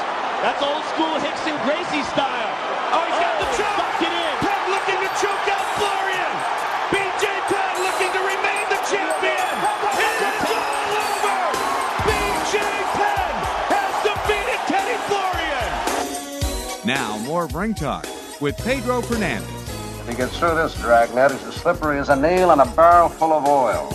[0.45, 2.53] That's old school Rickson Gracie style.
[2.93, 3.57] Oh, he's got the oh.
[3.57, 3.79] choke.
[3.81, 4.35] Locked it in.
[4.45, 6.35] Penn looking to choke out Florian.
[6.93, 9.53] BJ Penn looking to remain the champion.
[9.89, 11.41] It is all over.
[12.05, 12.61] BJ
[12.93, 13.33] Penn
[13.73, 15.73] has defeated Kenny Florian.
[16.85, 18.07] Now, more Ring Talk
[18.41, 19.49] with Pedro Fernandez.
[20.01, 23.09] If he gets through this dragnet, he's as slippery as a nail in a barrel
[23.09, 23.89] full of oil.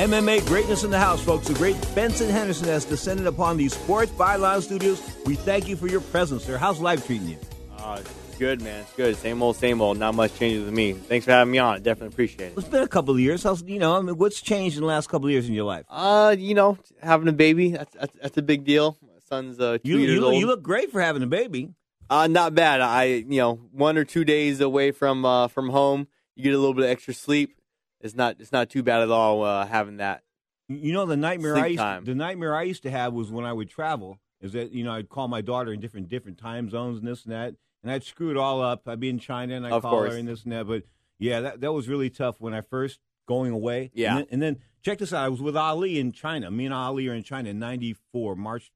[0.00, 1.46] MMA greatness in the house, folks.
[1.46, 4.98] The great Benson Henderson has descended upon these Sports Byline Studios.
[5.26, 6.56] We thank you for your presence, sir.
[6.56, 7.36] How's life treating you?
[7.76, 8.00] Uh,
[8.38, 8.80] good, man.
[8.80, 9.14] It's good.
[9.16, 9.98] Same old, same old.
[9.98, 10.94] Not much changes with me.
[10.94, 11.82] Thanks for having me on.
[11.82, 12.54] Definitely appreciate it.
[12.56, 13.42] It's been a couple of years.
[13.42, 13.94] How's you know?
[13.94, 15.84] I mean, what's changed in the last couple of years in your life?
[15.90, 18.96] Uh, you know, having a baby that's that's, that's a big deal.
[19.02, 20.34] My son's uh, two You, years you, old.
[20.36, 21.74] you look great for having a baby.
[22.08, 22.80] Uh, not bad.
[22.80, 26.58] I, you know, one or two days away from uh, from home, you get a
[26.58, 27.54] little bit of extra sleep.
[28.00, 30.22] It's not it's not too bad at all uh, having that.
[30.68, 32.04] You know, the nightmare I used, time.
[32.04, 34.18] the nightmare I used to have was when I would travel.
[34.40, 37.24] Is that you know I'd call my daughter in different different time zones and this
[37.24, 38.88] and that, and I'd screw it all up.
[38.88, 40.12] I'd be in China and I'd Of call course.
[40.12, 40.66] her and this and that.
[40.66, 40.84] But
[41.18, 43.90] yeah, that that was really tough when I first going away.
[43.94, 44.10] Yeah.
[44.10, 45.24] and then, and then check this out.
[45.24, 46.50] I was with Ali in China.
[46.50, 48.70] Me and Ali are in China in '94, March,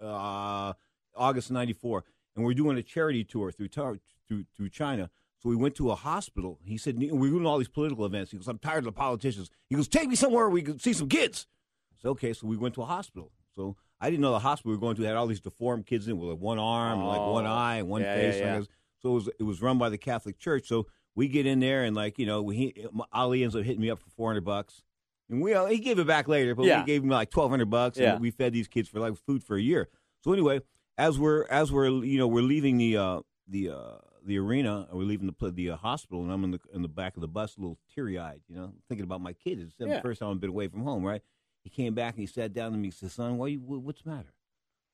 [0.00, 0.72] uh,
[1.16, 2.04] August '94,
[2.36, 5.10] and we're doing a charity tour through through through China.
[5.42, 6.58] So we went to a hospital.
[6.64, 8.30] He said, "We We're doing all these political events.
[8.30, 9.48] He goes, I'm tired of the politicians.
[9.68, 11.46] He goes, Take me somewhere we can see some kids.
[11.92, 13.32] I said, Okay, so we went to a hospital.
[13.56, 16.06] So I didn't know the hospital we were going to had all these deformed kids
[16.06, 18.38] in it with like one arm, and like one eye, and one Yeah, face.
[18.40, 18.62] yeah, yeah.
[19.02, 20.68] So it was, it was run by the Catholic Church.
[20.68, 23.90] So we get in there, and like, you know, he, Ali ends up hitting me
[23.90, 24.82] up for 400 bucks.
[25.30, 28.04] And we, he gave it back later, but we gave him like 1200 bucks, and
[28.06, 28.18] Yeah.
[28.18, 29.88] we fed these kids for like food for a year.
[30.22, 30.60] So anyway,
[30.98, 34.98] as we're as we're you know we're leaving the uh, the uh, the arena, or
[34.98, 37.28] we're leaving the the uh, hospital, and I'm in the in the back of the
[37.28, 39.62] bus, a little teary eyed, you know, thinking about my kids.
[39.62, 40.00] It's the Yeah.
[40.00, 41.22] first time I've been away from home, right?
[41.64, 42.88] He came back and he sat down to me.
[42.88, 44.32] He said, "Son, why you, what's the matter?"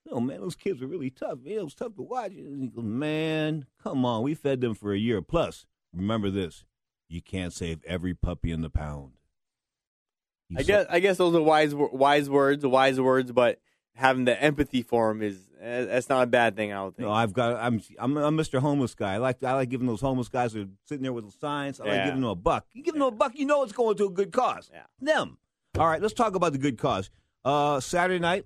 [0.05, 1.41] No, man, those kids were really tough.
[1.41, 2.33] Man, it was tough to watch.
[2.33, 5.21] And he goes, "Man, come on, we fed them for a year.
[5.23, 6.65] Plus, remember this:
[7.09, 9.13] you can't save every puppy in the pound."
[10.49, 13.33] He I said- guess I guess those are wise wise words, wise words.
[13.33, 13.61] But
[13.97, 16.73] having the empathy for him is eh, that's not a bad thing.
[16.73, 17.09] I don't think.
[17.09, 17.57] No, I've got.
[17.61, 17.83] I'm.
[17.99, 18.61] I'm a Mr.
[18.61, 19.15] Homeless guy.
[19.15, 19.43] I like.
[19.43, 21.81] I like giving those homeless guys who are sitting there with the signs.
[21.81, 22.67] I like giving them a buck.
[22.73, 24.71] You give them a buck, you know it's going to a good cause.
[24.73, 24.85] Yeah.
[25.01, 25.39] Them.
[25.79, 26.01] All right.
[26.01, 27.11] Let's talk about the good cause.
[27.45, 28.45] Uh, Saturday night,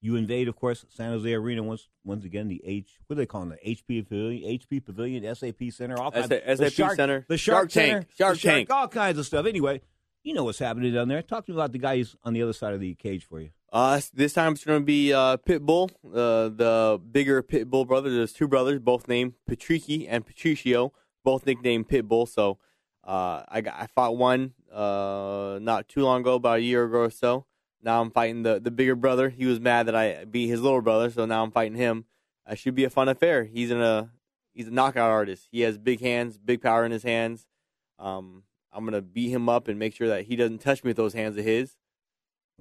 [0.00, 1.88] you invade, of course, San Jose Arena once.
[2.04, 2.98] Once again, the H.
[3.06, 3.60] What do they call it?
[3.62, 6.30] The HP Pavilion, HP Pavilion, SAP Center, all kinds.
[6.30, 7.26] S- the SAP Center.
[7.28, 7.90] the Shark, Shark Tank.
[7.90, 8.70] Center, Shark Tank.
[8.70, 9.44] all kinds of stuff.
[9.46, 9.82] Anyway,
[10.22, 11.20] you know what's happening down there.
[11.22, 13.40] Talk to me about the guy who's on the other side of the cage for
[13.40, 13.50] you.
[13.72, 18.10] Uh, this time it's going to be uh, Pitbull, uh, the bigger Pitbull brother.
[18.10, 20.92] There's two brothers, both named Patricky and Patricio,
[21.24, 22.28] both nicknamed Pitbull.
[22.28, 22.58] So
[23.04, 26.98] uh, I got I fought one uh, not too long ago, about a year ago
[26.98, 27.46] or so.
[27.82, 29.30] Now I'm fighting the, the bigger brother.
[29.30, 32.06] He was mad that I beat his little brother, so now I'm fighting him.
[32.48, 33.44] It should be a fun affair.
[33.44, 34.10] He's in a
[34.52, 35.46] he's a knockout artist.
[35.52, 37.46] He has big hands, big power in his hands.
[38.00, 38.42] Um,
[38.72, 41.14] I'm gonna beat him up and make sure that he doesn't touch me with those
[41.14, 41.76] hands of his.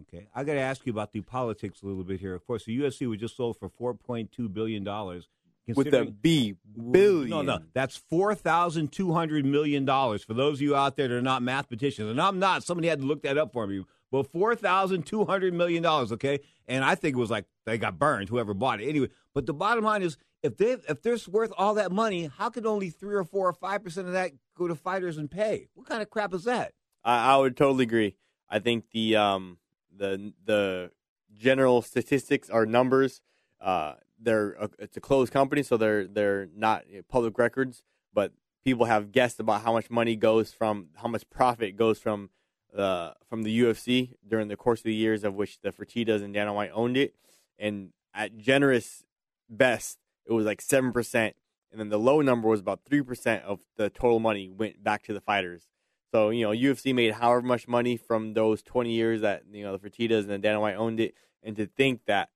[0.02, 2.34] Okay, I got to ask you about the politics a little bit here.
[2.34, 5.28] Of course, the UFC was just sold for four point two billion dollars.
[5.76, 6.56] With the B
[6.91, 7.30] billion.
[7.30, 10.24] No, no, that's four thousand two hundred million dollars.
[10.24, 13.02] For those of you out there that are not mathematicians, and I'm not, somebody had
[13.02, 13.86] to look that up for me.
[14.12, 16.39] But four thousand two hundred million dollars, okay?
[16.68, 18.89] And I think it was like they got burned, whoever bought it.
[18.89, 22.50] Anyway, but the bottom line is, if they if they're worth all that money, how
[22.50, 25.68] could only three or four or five percent of that go to fighters and pay?
[25.76, 26.74] What kind of crap is that?
[27.04, 28.16] I, I would totally agree.
[28.50, 29.58] I think the um
[30.00, 30.91] the the
[31.38, 33.22] general statistics are numbers.
[33.62, 37.84] Uh, they're a, it's a closed company, so they're they're not public records.
[38.14, 38.34] But
[38.64, 42.30] people have guessed about how much money goes from how much profit goes from
[42.76, 46.34] uh from the UFC during the course of the years of which the Fertitas and
[46.34, 47.16] Dana White owned it,
[47.58, 49.04] and at generous
[49.50, 51.36] best, it was like seven percent,
[51.72, 55.04] and then the low number was about three percent of the total money went back
[55.04, 55.68] to the fighters.
[56.12, 59.78] So you know, UFC made however much money from those twenty years that you know
[59.78, 62.30] the Fertitas and the Dana White owned it, and to think that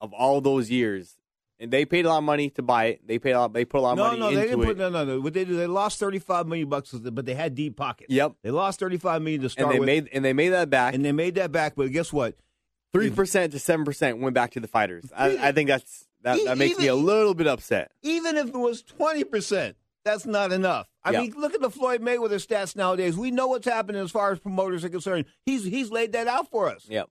[0.00, 1.16] of all those years,
[1.58, 3.06] and they paid a lot of money to buy it.
[3.06, 3.52] They paid a lot.
[3.52, 4.66] They put a lot of no, money no, into they didn't it.
[4.66, 5.20] put no, no, no.
[5.20, 8.12] What they did, they lost thirty-five million bucks, but they had deep pockets.
[8.12, 8.34] Yep.
[8.42, 10.94] They lost thirty-five million to start and they with, made and they made that back.
[10.94, 11.74] and they made that back.
[11.76, 12.36] But guess what?
[12.92, 15.10] Three percent to seven percent went back to the fighters.
[15.16, 17.90] I, I think that's that, that makes me a little bit upset.
[18.02, 20.88] Even if it was twenty percent, that's not enough.
[21.04, 21.20] I Yeah.
[21.22, 23.16] mean, look at the Floyd Mayweather stats nowadays.
[23.16, 25.26] We know what's happening as far as promoters are concerned.
[25.44, 26.86] He's he's laid that out for us.
[26.88, 27.08] Yep.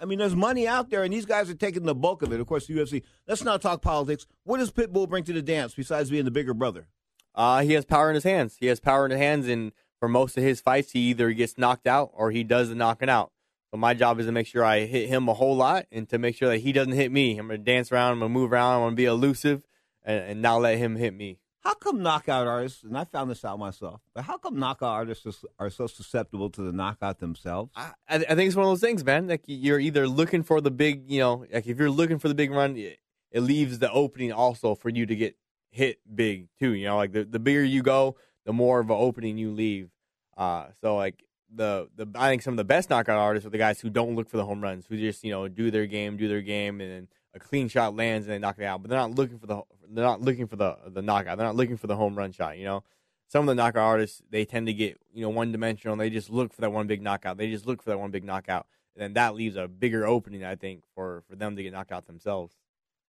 [0.00, 2.40] I mean, there's money out there, and these guys are taking the bulk of it.
[2.40, 3.02] Of course, the UFC.
[3.28, 4.26] Let's not talk politics.
[4.42, 6.88] What does Pitbull bring to the dance besides being the bigger brother?
[7.34, 8.56] Uh, he has power in his hands.
[8.60, 11.56] He has power in his hands, and for most of his fights, he either gets
[11.56, 13.30] knocked out or he does the knocking out.
[13.70, 16.18] So my job is to make sure I hit him a whole lot and to
[16.18, 17.38] make sure that he doesn't hit me.
[17.38, 19.64] I'm going to dance around, I'm going to move around, I'm going to be elusive,
[20.04, 21.38] and, and not let him hit me.
[21.64, 25.44] How come knockout artists, and I found this out myself, but how come knockout artists
[25.58, 27.72] are so susceptible to the knockout themselves?
[27.74, 29.28] I, I think it's one of those things, man.
[29.28, 32.34] Like you're either looking for the big, you know, like if you're looking for the
[32.34, 32.98] big run, it,
[33.30, 35.36] it leaves the opening also for you to get
[35.70, 36.74] hit big too.
[36.74, 39.88] You know, like the, the bigger you go, the more of an opening you leave.
[40.36, 43.58] Uh, so like the the I think some of the best knockout artists are the
[43.58, 46.18] guys who don't look for the home runs, who just you know do their game,
[46.18, 48.82] do their game, and a clean shot lands and they knock it out.
[48.82, 51.36] But they're not looking for the they're not looking for the the knockout.
[51.36, 52.58] They're not looking for the home run shot.
[52.58, 52.84] You know,
[53.28, 55.96] some of the knockout artists they tend to get you know one dimensional.
[55.96, 57.36] They just look for that one big knockout.
[57.36, 60.44] They just look for that one big knockout, and then that leaves a bigger opening,
[60.44, 62.56] I think, for for them to get knocked out themselves.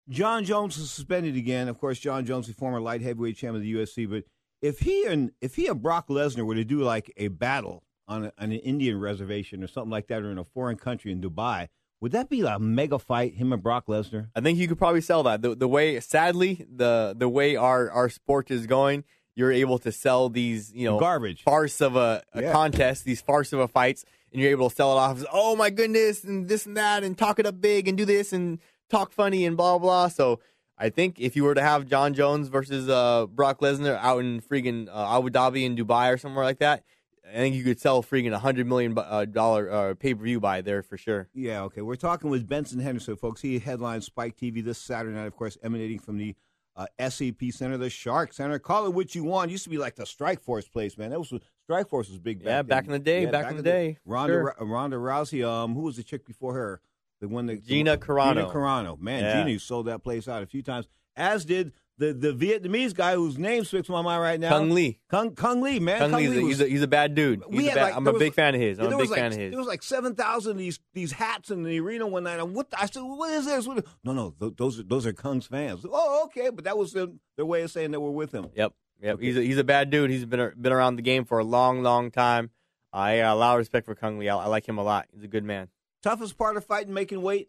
[0.09, 1.69] Jon Jones is suspended again.
[1.69, 4.09] Of course, Jon Jones, the former light heavyweight champion of the UFC.
[4.09, 4.25] But
[4.61, 8.25] if he and if he and Brock Lesnar were to do like a battle on,
[8.25, 11.21] a, on an Indian reservation or something like that, or in a foreign country in
[11.21, 11.69] Dubai,
[12.03, 13.35] would that be a mega fight?
[13.37, 14.29] Him and Brock Lesnar?
[14.37, 15.41] I think you could probably sell that.
[15.41, 19.05] The the way sadly the the way our our sport is going,
[19.37, 21.43] you're able to sell these, you know, Garbage.
[21.43, 22.53] farce of a, a Yeah.
[22.53, 25.57] contest, these farce of a fights, and you're able to sell it off as, oh
[25.57, 28.59] my goodness, and this and that, and talk it up big, and do this, and
[28.91, 30.09] talk funny, and blah blah.
[30.09, 30.41] So
[30.77, 34.41] I think if you were to have Jon Jones versus uh, Brock Lesnar out in
[34.41, 36.83] freaking uh, Abu Dhabi in Dubai or somewhere like that,
[37.29, 40.41] I think you could sell freaking a hundred million uh, dollar uh, pay per view
[40.41, 41.29] buy there for sure.
[41.35, 41.81] Yeah, okay.
[41.81, 43.41] We're talking with Benson Henderson, folks.
[43.41, 46.35] He headlines Spike TV this Saturday night, of course, emanating from the
[46.75, 48.59] uh, SAP Center, the Shark Center.
[48.59, 49.51] Call it what you want.
[49.51, 51.11] Used to be like the Strikeforce place, man.
[51.11, 51.33] That was
[51.71, 52.41] Strikeforce was big.
[52.41, 52.67] Back Yeah, then.
[52.67, 54.57] back in the day, Yeah, back in the day, for Ronda sure.
[54.61, 55.47] Ronda Rousey.
[55.47, 56.81] Um, who was the chick before her?
[57.21, 58.35] The one that Gina Carano.
[58.35, 58.99] Gina Carano.
[58.99, 59.45] Man, Yeah.
[59.45, 60.89] Gina sold that place out a few times.
[61.15, 61.73] As did
[62.13, 64.51] the the Vietnamese guy whose name slips my mind right now.
[64.51, 64.93] Cung Le.
[65.09, 65.99] Cung Cung Le, man.
[65.99, 67.43] Cung Le's a, was- he's, a, he's a bad dude.
[67.49, 68.79] He's we a had bad- like- I'm a was- big fan of his.
[68.79, 69.51] I'm a big like, fan of his.
[69.51, 72.39] There was like seven thousand these these hats in the arena one night.
[72.41, 73.67] And what I said, what is this?
[73.67, 75.87] What, no, no, th- those are those are Cung's fans.
[75.91, 78.49] Oh, okay, but that was their, their way of saying that we're with him.
[78.55, 78.73] Yep,
[79.03, 79.21] yep.
[79.21, 80.11] He's a, he's a bad dude.
[80.11, 82.51] He's been been around the game for a long, long time.
[82.93, 84.27] I got a lot of respect for Cung Le.
[84.27, 85.07] I, I like him a lot.
[85.15, 85.69] He's a good man.
[86.03, 87.49] Toughest part of fighting, making weight.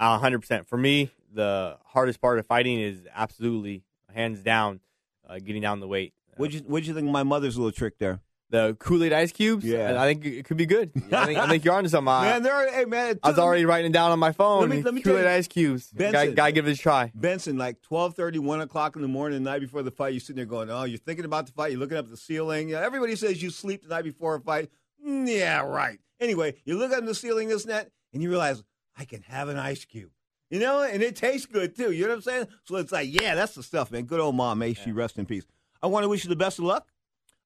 [0.00, 0.68] Hundred percent.
[0.68, 3.82] For me, the hardest part of fighting is absolutely
[4.14, 4.80] hands down
[5.28, 6.14] uh, getting down the weight.
[6.36, 8.20] What'd you What'd you think of my mother's little trick there?
[8.50, 9.62] The Kool Aid ice cubes.
[9.66, 10.00] Yeah.
[10.00, 10.90] I think it could be good.
[11.12, 12.08] I think, I think you're onto something.
[12.08, 12.72] I- man, there.
[12.72, 13.18] Hey, man.
[13.22, 14.60] I was already writing it down on my phone.
[14.60, 15.90] Let me- let me Kool Aid you, ice cubes.
[15.90, 16.12] Benson.
[16.12, 17.12] Gotta, gotta give it a try.
[17.14, 20.36] Benson, like 12.30, 1 o'clock in the morning, the night before the fight, you're sitting
[20.36, 22.70] there going, oh, you're thinking about the fight, you're looking up at the ceiling.
[22.70, 24.70] Yeah, everybody says you sleep the night before a fight.
[25.06, 25.98] Mm, yeah, right.
[26.18, 28.62] Anyway, you look up at the ceiling, this and that, and you realize,
[28.96, 30.10] I can have an ice cube.
[30.50, 31.92] You know, and it tastes good, too.
[31.92, 32.46] You know what I'm saying?
[32.64, 34.04] So it's like, yeah, that's the stuff, man.
[34.04, 34.58] Good old mom.
[34.60, 35.44] May she rest in peace.
[35.82, 36.86] I want to wish you the best of luck.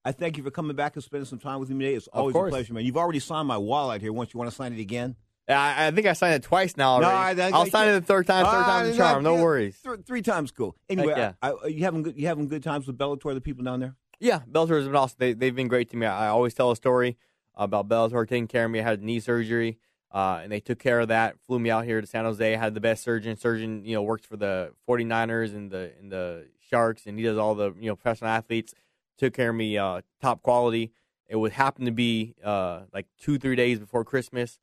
[0.05, 1.97] I thank you for coming back and spending some time with me today.
[1.97, 2.85] It's always a pleasure, man.
[2.85, 4.13] You've already signed my wall out here.
[4.13, 5.17] Once you want to sign it again?
[5.49, 7.43] I, I think I signed it twice now No, already.
[7.43, 8.45] I- I- I'll sign it the third time.
[8.45, 9.23] Third Ah, time's a no, charm.
[9.25, 9.79] No yeah, worries.
[9.83, 10.77] Th- three times cool.
[10.89, 13.65] Anyway, Heck I, I, you having good, you having good times with Bellator, the people
[13.65, 13.97] down there?
[14.21, 15.17] Yeah, Bellator has been awesome.
[15.19, 16.07] They, they've been great to me.
[16.07, 17.17] I, I always tell a story
[17.57, 18.79] about Bellator taking care of me.
[18.81, 19.79] I had knee surgery,
[20.13, 21.37] uh, and they took care of that.
[21.47, 22.57] Flew me out here to San Jose.
[22.57, 23.37] had the best surgeon.
[23.37, 27.39] Surgeon, you know, works for the 49ers and the and the Sharks, and he does
[27.39, 28.75] all the you know professional athletes.
[29.19, 30.93] Took care of me, uh, top quality.
[31.29, 34.59] It would happen to be uh, like two three days before Christmas.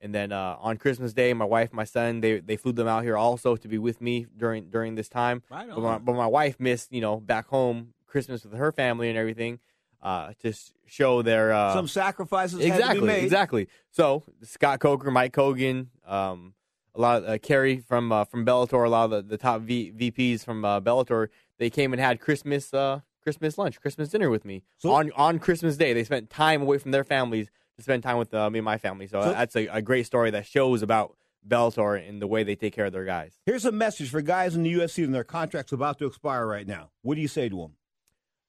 [0.00, 3.04] And then uh, on Christmas Day, my wife, my son, they they flew them out
[3.04, 5.42] here also to be with me during during this time.
[5.50, 9.08] Right But my, but my wife missed, you know, back home Christmas with her family
[9.08, 9.60] and everything,
[10.04, 10.52] uh, to
[10.86, 13.24] show their uh, Some sacrifices had to be exactly made.
[13.24, 13.68] exactly.
[13.90, 16.54] So Scott Coker, Mike Kogan, um,
[16.94, 19.62] a lot of uh, Kerry from uh, from Bellator, a lot of the, the top
[19.62, 21.28] v- VPs from uh, Bellator,
[21.58, 25.76] they came and had Christmas uh, Christmas lunch, Christmas dinner with me on on Christmas
[25.76, 25.92] Day.
[25.94, 28.78] They spent time away from their families to spend time with uh, me and my
[28.78, 29.06] family.
[29.08, 31.16] So, So- that's a, a great story that shows about
[31.48, 33.32] Bellator and the way they take care of their guys.
[33.46, 36.66] Here's a message for guys in the UFC and their contracts about to expire right
[36.66, 36.90] now.
[37.02, 37.72] What do you say to them?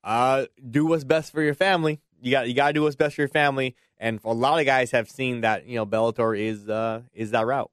[0.06, 2.00] Uh, do what's best for your family.
[2.22, 3.76] You got you got to do what's best for your family.
[3.98, 7.46] And a lot of guys have seen that you know Bellator is uh, is that
[7.46, 7.72] route.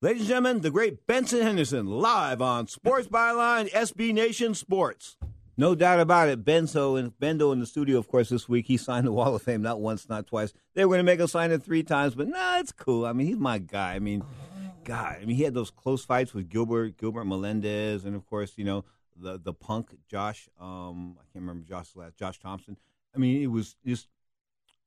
[0.00, 5.16] Ladies and gentlemen, the great Benson Henderson live on Sports Byline SB Nation Sports.
[5.56, 6.44] No doubt about it.
[6.44, 8.66] Benzo and Bendo in the studio, of course, this week.
[8.66, 10.52] He signed the Wall of Fame not once, not twice.
[10.74, 13.04] They were going to make him sign it three times, but nah, it's cool.
[13.04, 13.94] I mean, he's my guy.
[13.94, 14.22] I mean,
[14.84, 18.52] God, I mean, he had those close fights with Gilbert, Gilbert Melendez, and of course,
[18.54, 18.84] you know,
[19.20, 20.48] the the punk Josh.
[20.60, 22.16] Um, I can't remember Josh's last.
[22.16, 22.76] Josh Thomson.
[23.14, 24.08] I mean, it was just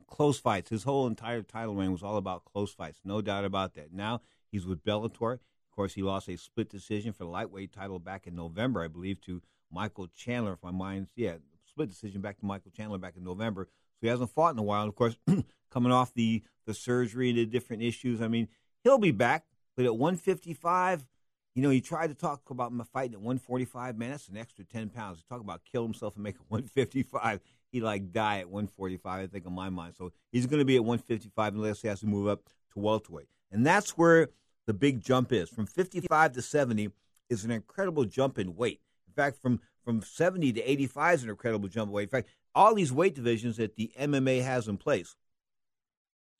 [0.07, 0.69] close fights.
[0.69, 2.99] His whole entire title reign was all about close fights.
[3.03, 3.93] No doubt about that.
[3.93, 4.21] Now
[4.51, 5.33] he's with Bellator.
[5.33, 8.87] Of course, he lost a split decision for the lightweight title back in November, I
[8.87, 10.53] believe, to Michael Chandler.
[10.53, 13.67] If my mind's yeah, split decision back to Michael Chandler back in November.
[13.95, 14.81] So he hasn't fought in a while.
[14.81, 15.15] And of course,
[15.71, 18.47] coming off the the surgery and the different issues, I mean,
[18.83, 19.45] he'll be back.
[19.75, 21.07] But at 155,
[21.53, 23.97] You know, he tried to talk about my fighting at 145.
[23.97, 25.17] Man, that's an extra 10 pounds.
[25.17, 27.41] He talked about kill himself and make it 155.
[27.71, 29.95] He like die at 145, I think, in my mind.
[29.97, 32.43] So he's going to be at 155 unless he has to move up
[32.73, 33.27] to welterweight.
[33.51, 34.29] And that's where
[34.65, 35.49] the big jump is.
[35.49, 36.89] From 55 to 70
[37.29, 38.81] is an incredible jump in weight.
[39.07, 42.03] In fact, from from 70 to 85 is an incredible jump in weight.
[42.03, 45.15] In fact, all these weight divisions that the MMA has in place.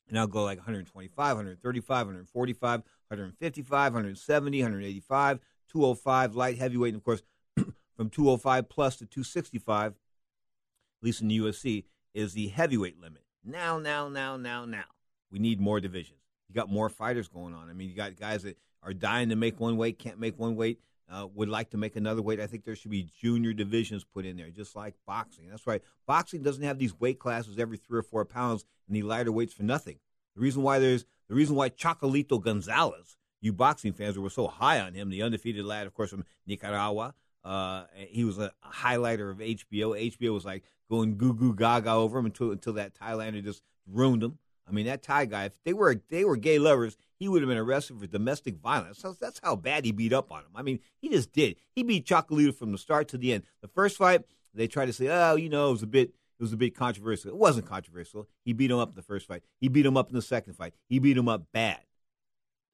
[0.08, 2.82] And I'll go like 125, 135, 145,
[3.12, 5.38] 155, 170, 185,
[5.68, 7.22] 205, light heavyweight, and of course,
[7.96, 9.94] from 205 plus to 265, at
[11.02, 11.84] least in the UFC,
[12.14, 13.22] is the heavyweight limit.
[13.44, 14.84] Now, now, now, now, now,
[15.30, 16.20] we need more divisions.
[16.48, 17.68] You got more fighters going on.
[17.68, 20.56] I mean, you got guys that are dying to make one weight, can't make one
[20.56, 22.40] weight, uh, would like to make another weight.
[22.40, 25.48] I think there should be junior divisions put in there, just like boxing.
[25.50, 25.82] That's right.
[26.06, 29.52] Boxing doesn't have these weight classes every three or four pounds and the lighter weights
[29.52, 29.98] for nothing.
[30.34, 34.80] The reason why there's the reason why Chocolatito Gonzalez, you boxing fans were so high
[34.80, 37.14] on him, the undefeated lad, of course, from Nicaragua.
[37.44, 40.10] Uh, he was a highlighter of HBO.
[40.12, 44.22] HBO was like going goo goo gaga over him until until that Thailander just ruined
[44.22, 44.38] him.
[44.68, 47.48] I mean, that Thai guy, if they were they were gay lovers, he would have
[47.48, 49.04] been arrested for domestic violence.
[49.20, 50.50] That's how bad he beat up on him.
[50.54, 51.56] I mean, he just did.
[51.74, 53.44] He beat Chocolito from the start to the end.
[53.60, 54.22] The first fight,
[54.54, 56.74] they tried to say, oh, you know, it was a bit it was a bit
[56.74, 57.30] controversial.
[57.30, 58.26] It wasn't controversial.
[58.44, 59.44] He beat him up in the first fight.
[59.60, 60.74] He beat him up in the second fight.
[60.88, 61.78] He beat him up bad.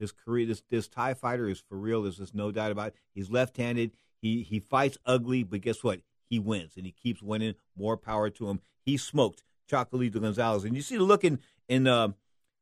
[0.01, 2.03] This career, this this Thai fighter is for real.
[2.03, 2.95] There's just no doubt about it.
[3.15, 3.91] He's left-handed.
[4.23, 6.01] He he fights ugly, but guess what?
[6.31, 7.57] He wins, and he keeps winning.
[7.77, 8.61] More power to him.
[8.81, 11.39] He smoked Chocolatito Gonzalez, and you see the look in
[11.69, 12.13] in uh,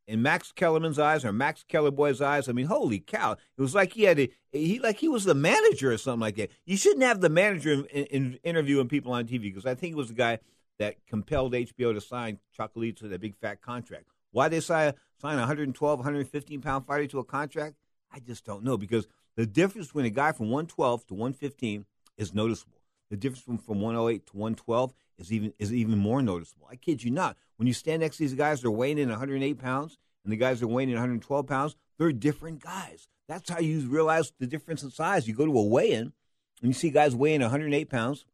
[0.08, 2.48] in Max Kellerman's eyes or Max Kellerboy's eyes.
[2.48, 3.36] I mean, holy cow!
[3.56, 6.34] It was like he had a, he like he was the manager or something like
[6.34, 6.50] that.
[6.64, 9.96] You shouldn't have the manager in, in, interviewing people on TV because I think it
[9.96, 10.40] was the guy
[10.78, 14.06] that compelled HBO to sign Chocolatito to that big fat contract.
[14.32, 17.76] Why they sign sign a 112, 115 pound fighter to a contract?
[18.12, 19.06] I just don't know because
[19.36, 22.80] the difference between a guy from 112 to 115 is noticeable.
[23.10, 26.66] The difference from, from 108 to 112 is even is even more noticeable.
[26.70, 27.36] I kid you not.
[27.56, 30.62] When you stand next to these guys, they're weighing in 108 pounds, and the guys
[30.62, 31.76] are weighing in 112 pounds.
[31.98, 33.08] They're different guys.
[33.28, 35.26] That's how you realize the difference in size.
[35.26, 36.12] You go to a weigh-in, and
[36.62, 38.24] you see guys weighing 108 pounds,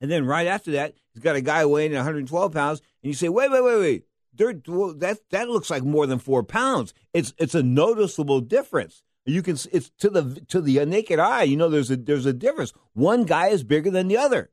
[0.00, 3.28] and then right after that, he's got a guy weighing 112 pounds, and you say,
[3.28, 4.04] "Wait, wait, wait, wait!
[4.38, 6.94] That that looks like more than four pounds.
[7.12, 9.02] It's it's a noticeable difference.
[9.24, 11.42] You can it's to the to the uh, naked eye.
[11.42, 12.72] You know, there's a there's a difference.
[12.94, 14.50] One guy is bigger than the other.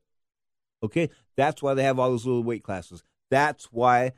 [0.82, 3.02] Okay, that's why they have all those little weight classes.
[3.30, 4.12] That's why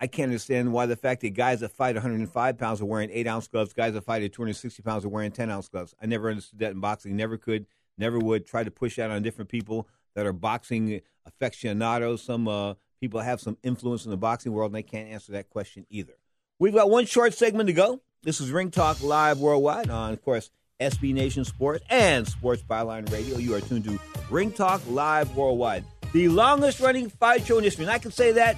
[0.00, 3.26] I can't understand why the fact that guys that fight 105 pounds are wearing eight
[3.26, 5.94] ounce gloves, guys that fight at 260 pounds are wearing 10 ounce gloves.
[6.00, 7.16] I never understood that in boxing.
[7.16, 7.66] Never could.
[7.98, 8.46] Never would.
[8.46, 12.22] Try to push that on different people that are boxing aficionados.
[12.22, 15.50] Some uh, people have some influence in the boxing world, and they can't answer that
[15.50, 16.14] question either.
[16.58, 18.00] We've got one short segment to go.
[18.22, 20.50] This is Ring Talk Live Worldwide on, of course,
[20.80, 23.38] SB Nation Sports and Sports Byline Radio.
[23.38, 23.98] You are tuned to
[24.30, 27.84] Ring Talk Live Worldwide, the longest running fight show in history.
[27.84, 28.56] And I can say that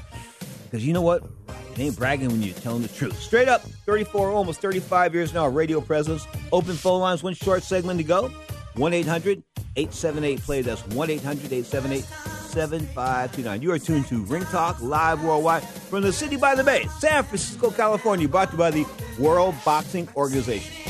[0.64, 1.24] because you know what?
[1.72, 3.18] It ain't bragging when you're telling the truth.
[3.20, 6.26] Straight up, 34, almost 35 years now, radio presence.
[6.52, 8.30] Open phone lines, one short segment to go.
[8.74, 9.42] 1 800
[9.76, 10.62] 878 play.
[10.62, 13.62] That's 1 800 878 7529.
[13.62, 17.22] You are tuned to Ring Talk Live Worldwide from the city by the bay, San
[17.24, 18.86] Francisco, California, brought to you by the
[19.18, 20.89] World Boxing Organization.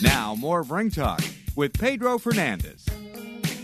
[0.00, 1.20] Now, more of Ring Talk
[1.54, 2.84] with Pedro Fernandez.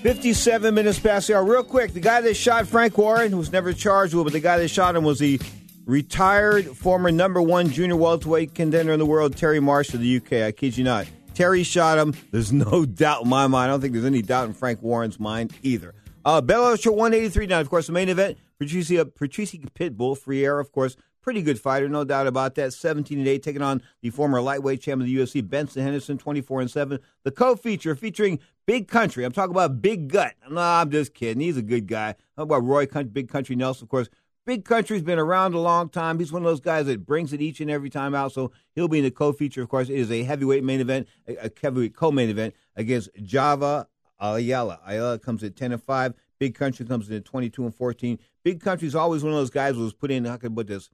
[0.02, 1.44] 57 minutes past the hour.
[1.44, 4.58] Real quick, the guy that shot Frank Warren, was never charged with, but the guy
[4.58, 5.40] that shot him was the
[5.84, 10.32] retired former number one junior welterweight contender in the world, Terry Marsh of the UK.
[10.44, 11.06] I kid you not.
[11.34, 12.14] Terry shot him.
[12.30, 13.70] There's no doubt in my mind.
[13.70, 15.94] I don't think there's any doubt in Frank Warren's mind either.
[16.24, 18.38] Uh, Bellator 183 now, of course, the main event.
[18.58, 22.72] Patricia, Patricia Pitbull, Freire, of course, Pretty good fighter, no doubt about that.
[22.72, 26.62] 17 and 8, taking on the former lightweight champion of the UFC, Benson Henderson, 24
[26.62, 26.98] and 7.
[27.24, 29.24] The co feature featuring Big Country.
[29.24, 30.34] I'm talking about Big Gut.
[30.50, 31.42] No, I'm just kidding.
[31.42, 32.14] He's a good guy.
[32.36, 34.08] How about Roy Big Country Nelson, of course.
[34.46, 36.18] Big Country's been around a long time.
[36.18, 38.32] He's one of those guys that brings it each and every time out.
[38.32, 39.62] So he'll be in the co-feature.
[39.62, 43.86] Of course, it is a heavyweight main event, a heavyweight co-main event against Javy
[44.18, 44.80] Ayala.
[44.86, 46.14] Ayala comes at 10 and 5.
[46.38, 48.18] Big Country comes in at 22 and 14.
[48.42, 50.66] Big Country's always one of those guys who was put in, how can I put
[50.66, 50.88] this,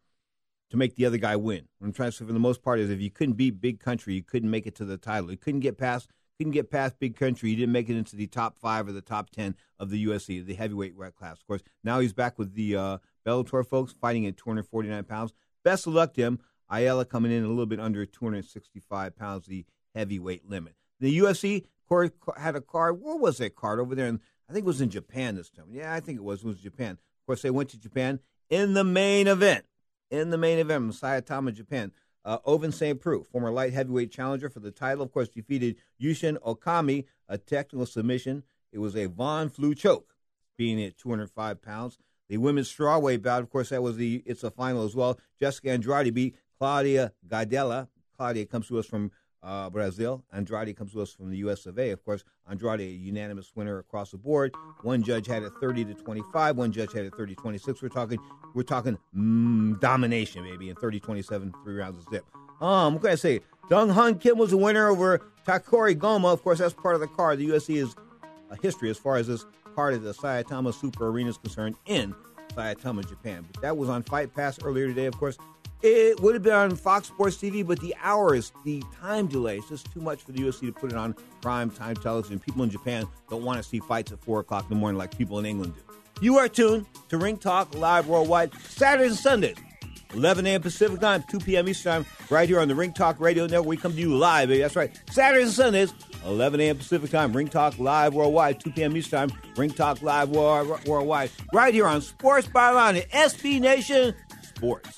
[0.71, 1.69] to make the other guy win.
[1.79, 3.81] What I'm trying to say for the most part is if you couldn't beat Big
[3.81, 5.31] Country, you couldn't make it to the title.
[5.31, 7.51] You couldn't get past couldn't get past Big Country.
[7.51, 10.45] You didn't make it into the top five or the top ten of the UFC,
[10.45, 11.39] the heavyweight class.
[11.39, 15.33] Of course, now he's back with the uh, Bellator folks, fighting at 249 pounds.
[15.65, 16.39] Best of luck to him.
[16.69, 19.65] Ayala coming in a little bit under 265 pounds, the
[19.95, 20.75] heavyweight limit.
[21.01, 21.65] The UFC
[22.37, 23.01] had a card.
[23.01, 24.09] Where was that card over there?
[24.09, 25.67] And I think it was in Japan this time.
[25.71, 26.41] Yeah, I think it was.
[26.41, 26.93] It was Japan.
[26.93, 29.65] Of course, they went to Japan in the main event
[30.11, 31.93] in the main event, Saitama, Japan.
[32.25, 33.01] Uh, Ovince St.
[33.01, 37.87] Preux, former light heavyweight challenger for the title, of course, defeated Yushin Okami, a technical
[37.87, 38.43] submission.
[38.73, 40.17] It was a Von Flue choke,
[40.59, 41.99] being at 205 pounds.
[42.29, 45.21] The women's strawweight bout, of course, that was the it's a final as well.
[45.39, 47.87] Jessica Andrade beat Claudia Gadelha.
[48.17, 49.13] Claudia comes to us from
[49.43, 50.25] uh, Brazil.
[50.33, 51.67] Andrade comes to us from the U.S.
[51.67, 51.91] of A.
[51.91, 54.55] Of course, Andrade, a unanimous winner across the board.
[54.83, 56.57] One judge had it 30 to 25.
[56.57, 57.83] One judge had it 30 26.
[57.83, 58.19] We're talking,
[58.55, 62.25] we're talking mm, domination, baby, in 30 27, three rounds of zip.
[62.61, 63.41] Um, what can I say?
[63.69, 66.33] Dong Hyun Kim was a winner over Takanori Gomi.
[66.33, 67.39] Of course, that's part of the card.
[67.39, 67.95] The UFC is
[68.51, 72.15] a history as far as this part of the Saitama Super Arena is concerned in
[72.55, 73.45] Saitama, Japan.
[73.53, 75.07] But that was on Fight Pass earlier today.
[75.07, 75.37] Of course,
[75.83, 79.69] it would have been on Fox Sports TV, but the hours, the time delay, is
[79.69, 82.39] just too much for the UFC to put it on prime time television.
[82.39, 85.17] People in Japan don't want to see fights at 4 o'clock in the morning like
[85.17, 85.83] people in England do.
[86.21, 89.57] You are tuned to Ring Talk Live Worldwide, Saturdays and Sundays,
[90.15, 90.63] 11 a.m.
[90.63, 91.69] Pacific Time, 2 p.m.
[91.69, 93.67] Eastern Time, right here on the Ring Talk Radio Network.
[93.67, 94.63] We come to you live, baby.
[94.63, 94.99] That's right.
[95.11, 95.93] Saturdays and Sundays,
[96.25, 96.79] 11 a.m.
[96.79, 98.97] Pacific Time, Ring Talk Live Worldwide, 2 p.m.
[98.97, 104.97] Eastern Time, Ring Talk Live Worldwide, right here on Sports Byline, SB Nation Sports.